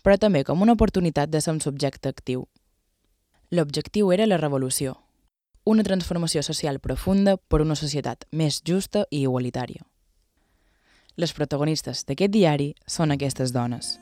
però 0.03 0.17
també 0.21 0.43
com 0.45 0.61
una 0.61 0.77
oportunitat 0.77 1.33
de 1.33 1.41
ser 1.41 1.55
un 1.57 1.61
subjecte 1.61 2.09
actiu. 2.09 2.45
L'objectiu 3.49 4.11
era 4.13 4.27
la 4.29 4.37
revolució, 4.37 4.99
una 5.65 5.83
transformació 5.83 6.43
social 6.45 6.79
profunda 6.79 7.37
per 7.37 7.63
una 7.65 7.75
societat 7.75 8.27
més 8.31 8.61
justa 8.65 9.07
i 9.09 9.23
igualitària. 9.25 9.81
Les 11.17 11.33
protagonistes 11.33 12.05
d'aquest 12.05 12.31
diari 12.31 12.75
són 12.85 13.11
aquestes 13.11 13.51
dones. 13.51 13.97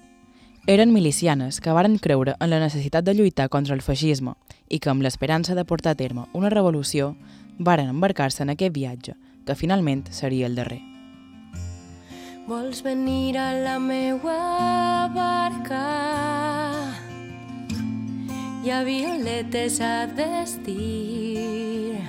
Eren 0.67 0.91
milicianes 0.91 1.61
que 1.63 1.71
varen 1.71 1.95
creure 1.97 2.35
en 2.43 2.49
la 2.51 2.59
necessitat 2.59 3.05
de 3.07 3.15
lluitar 3.15 3.47
contra 3.47 3.73
el 3.73 3.81
feixisme 3.81 4.35
i 4.69 4.79
que 4.79 4.89
amb 4.91 5.01
l'esperança 5.05 5.55
de 5.55 5.65
portar 5.65 5.95
a 5.95 5.99
terme 5.99 6.27
una 6.33 6.49
revolució 6.53 7.15
varen 7.57 7.89
embarcar-se 7.89 8.43
en 8.43 8.53
aquest 8.53 8.73
viatge, 8.75 9.15
que 9.45 9.55
finalment 9.55 10.05
seria 10.11 10.47
el 10.47 10.55
darrer. 10.55 10.81
Vols 12.47 12.83
venir 12.83 13.37
a 13.37 13.51
la 13.59 13.77
meua 13.79 15.09
barca? 15.11 15.83
Hi 18.63 18.71
ha 18.71 18.83
violetes 18.87 19.81
a 19.83 20.07
vestir. 20.15 21.99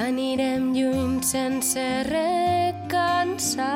Anirem 0.00 0.72
lluny 0.72 1.20
sense 1.24 1.84
recansar 2.08 3.68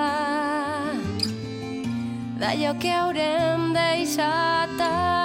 d'allò 2.40 2.72
que 2.80 2.92
haurem 2.92 3.72
deixat 3.76 4.80
aquí. 4.80 5.23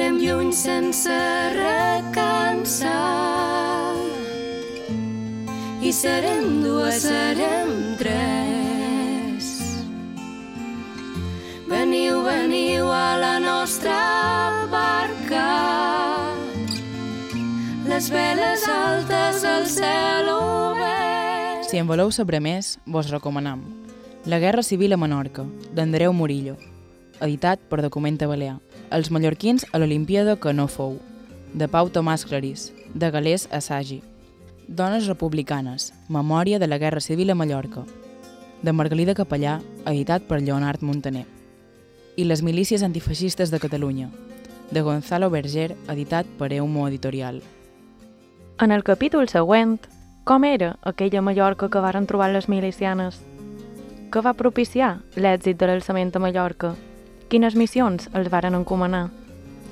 Anirem 0.00 0.16
lluny 0.16 0.52
sense 0.56 1.12
recansar 1.52 2.88
i 5.84 5.92
serem 5.92 6.62
dues, 6.64 7.02
serem 7.04 7.98
tres. 8.00 9.50
Veniu, 11.68 12.22
veniu 12.24 12.88
a 12.88 13.18
la 13.20 13.34
nostra 13.44 13.98
barca. 14.72 15.44
Les 17.84 18.08
veles 18.08 18.64
altes 18.72 19.44
al 19.44 19.68
cel 19.68 20.32
obert. 20.32 21.68
Si 21.68 21.76
en 21.76 21.84
voleu 21.84 22.08
saber 22.08 22.40
més, 22.40 22.78
vos 22.86 23.12
recomanam 23.12 23.68
La 24.24 24.40
Guerra 24.40 24.64
Civil 24.64 24.96
a 24.96 24.96
Menorca, 24.96 25.44
d'Andreu 25.76 26.16
Murillo, 26.16 26.56
editat 27.20 27.60
per 27.68 27.84
Documenta 27.84 28.24
Balear. 28.24 28.69
Els 28.90 29.12
mallorquins 29.14 29.62
a 29.70 29.78
l'Olimpíada 29.78 30.34
que 30.42 30.50
no 30.50 30.64
fou, 30.66 30.96
de 31.54 31.68
Pau 31.70 31.86
Tomàs 31.94 32.24
Clarís, 32.26 32.72
de 32.90 33.10
Galés 33.14 33.46
Assagi. 33.54 34.00
Dones 34.66 35.06
republicanes, 35.06 35.92
memòria 36.08 36.58
de 36.58 36.66
la 36.66 36.78
Guerra 36.78 36.98
Civil 36.98 37.30
a 37.30 37.36
Mallorca, 37.38 37.84
de 38.62 38.72
Margalida 38.72 39.14
Capellà, 39.14 39.60
editat 39.86 40.26
per 40.26 40.40
Leonard 40.42 40.82
Montaner. 40.82 41.24
I 42.16 42.26
les 42.26 42.42
milícies 42.42 42.82
antifeixistes 42.82 43.54
de 43.54 43.62
Catalunya, 43.62 44.10
de 44.72 44.82
Gonzalo 44.82 45.30
Berger, 45.30 45.76
editat 45.86 46.26
per 46.36 46.52
Eumo 46.52 46.88
Editorial. 46.88 47.44
En 48.58 48.74
el 48.74 48.82
capítol 48.82 49.30
següent, 49.30 49.78
com 50.24 50.42
era 50.42 50.80
aquella 50.82 51.22
Mallorca 51.22 51.70
que 51.70 51.78
varen 51.78 52.10
trobar 52.10 52.32
les 52.34 52.50
milicianes? 52.50 53.22
Què 54.10 54.18
va 54.18 54.34
propiciar 54.34 54.96
l'èxit 55.14 55.62
de 55.62 55.70
l'alçament 55.70 56.10
a 56.10 56.18
Mallorca? 56.18 56.74
Quines 57.30 57.54
missions 57.54 58.08
els 58.18 58.26
varen 58.26 58.56
encomanar? 58.58 59.04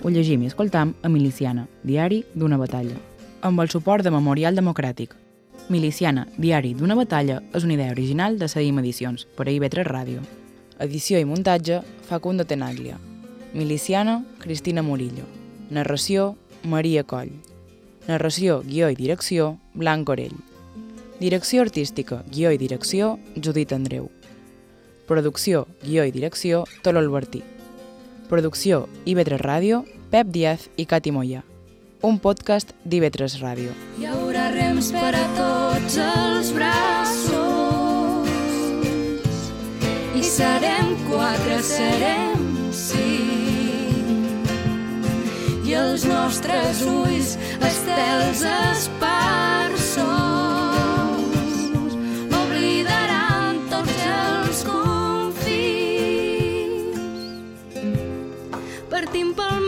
Ho 0.05 0.11
llegim 0.15 0.45
i 0.45 0.47
escoltam 0.47 0.93
a 1.03 1.09
Miliciana, 1.11 1.65
diari 1.83 2.21
d'una 2.39 2.55
batalla. 2.61 2.95
Amb 3.43 3.59
el 3.59 3.71
suport 3.73 4.07
de 4.07 4.13
Memorial 4.15 4.55
Democràtic. 4.55 5.17
Miliciana, 5.69 6.29
diari 6.39 6.71
d'una 6.79 6.95
batalla 6.95 7.41
és 7.51 7.65
una 7.67 7.75
idea 7.75 7.91
original 7.91 8.39
de 8.39 8.47
Seguim 8.47 8.79
Edicions, 8.79 9.27
per 9.35 9.49
a 9.49 9.51
IB3 9.51 9.89
Ràdio. 9.91 10.23
Edició 10.79 11.19
i 11.19 11.27
muntatge, 11.27 11.81
Facundo 12.07 12.47
Tenaglia. 12.47 12.95
Miliciana, 13.55 14.21
Cristina 14.39 14.85
Murillo. 14.87 15.27
Narració, 15.69 16.37
Maria 16.63 17.03
Coll. 17.03 17.33
Narració, 18.07 18.61
guió 18.63 18.87
i 18.87 18.95
direcció, 18.95 19.57
Blanc 19.75 20.15
Orell. 20.15 20.39
Direcció 21.19 21.67
artística, 21.67 22.23
guió 22.31 22.55
i 22.55 22.63
direcció, 22.63 23.17
Judit 23.35 23.75
Andreu. 23.75 24.13
Producció, 25.09 25.67
guió 25.83 26.05
i 26.05 26.13
direcció, 26.13 26.67
Tolo 26.85 27.01
Albertí. 27.01 27.41
Producció 28.29 28.89
IB3 29.09 29.41
Ràdio, 29.41 29.85
Pep 30.13 30.29
Díaz 30.29 30.69
i 30.77 30.85
Cati 30.85 31.11
Moya. 31.17 31.45
Un 32.05 32.19
podcast 32.21 32.75
d'IB3 32.85 33.41
Ràdio. 33.41 33.73
Hi 33.97 34.05
haurà 34.07 34.51
rems 34.53 34.93
per 34.93 35.15
a 35.17 35.25
tots 35.39 35.97
els 36.05 36.53
braços 36.53 38.29
i 40.13 40.23
serem 40.23 40.93
quatre, 41.09 41.63
serem 41.65 42.69
cinc 42.77 44.53
i 45.65 45.75
els 45.81 46.05
nostres 46.05 46.85
ulls 46.85 47.39
estels 47.65 48.45
esparsos 48.45 49.28
tertimpal 59.09 59.68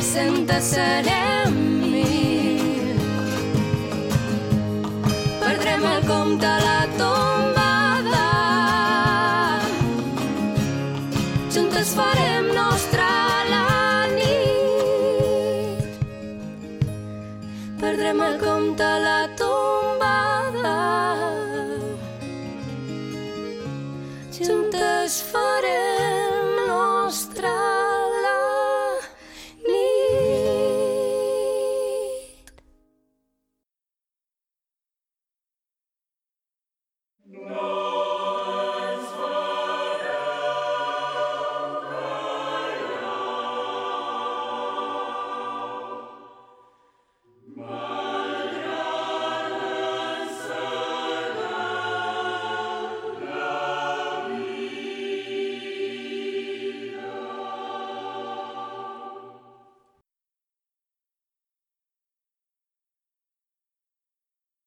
500, 0.00 0.64
serem 0.64 1.52
mil. 1.92 2.96
Perdrem 5.40 5.84
el 5.84 6.06
compte 6.06 6.46
a 6.46 6.58
la 6.58 6.86
tombada. 6.96 7.29